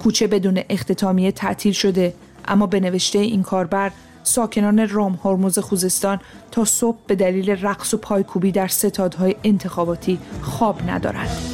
کوچه 0.03 0.27
بدون 0.27 0.61
اختتامیه 0.69 1.33
تعطیل 1.33 1.73
شده 1.73 2.15
اما 2.49 2.67
به 2.67 2.81
نوشته 2.81 3.19
این 3.19 3.43
کاربر 3.43 3.93
ساکنان 4.23 4.89
رام 4.89 5.19
هرمز 5.25 5.59
خوزستان 5.59 6.21
تا 6.51 6.65
صبح 6.65 6.99
به 7.07 7.15
دلیل 7.15 7.51
رقص 7.51 7.95
و 7.95 7.97
پایکوبی 7.97 8.53
در 8.53 8.69
ستادهای 8.69 9.37
انتخاباتی 9.45 10.19
خواب 10.43 10.91
ندارند. 10.91 11.54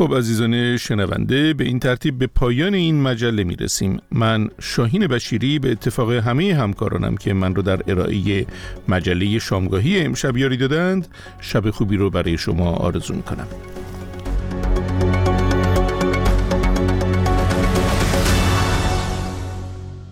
خب 0.00 0.14
عزیزان 0.14 0.76
شنونده 0.76 1.54
به 1.54 1.64
این 1.64 1.78
ترتیب 1.78 2.18
به 2.18 2.26
پایان 2.26 2.74
این 2.74 3.02
مجله 3.02 3.44
می 3.44 3.56
رسیم 3.56 4.00
من 4.12 4.48
شاهین 4.60 5.06
بشیری 5.06 5.58
به 5.58 5.70
اتفاق 5.70 6.12
همه 6.12 6.54
همکارانم 6.54 7.16
که 7.16 7.34
من 7.34 7.54
رو 7.54 7.62
در 7.62 7.80
ارائه 7.86 8.46
مجله 8.88 9.38
شامگاهی 9.38 10.00
امشب 10.00 10.36
یاری 10.36 10.56
دادند 10.56 11.08
شب 11.40 11.70
خوبی 11.70 11.96
رو 11.96 12.10
برای 12.10 12.38
شما 12.38 12.70
آرزو 12.70 13.14
می 13.14 13.22
کنم 13.22 13.46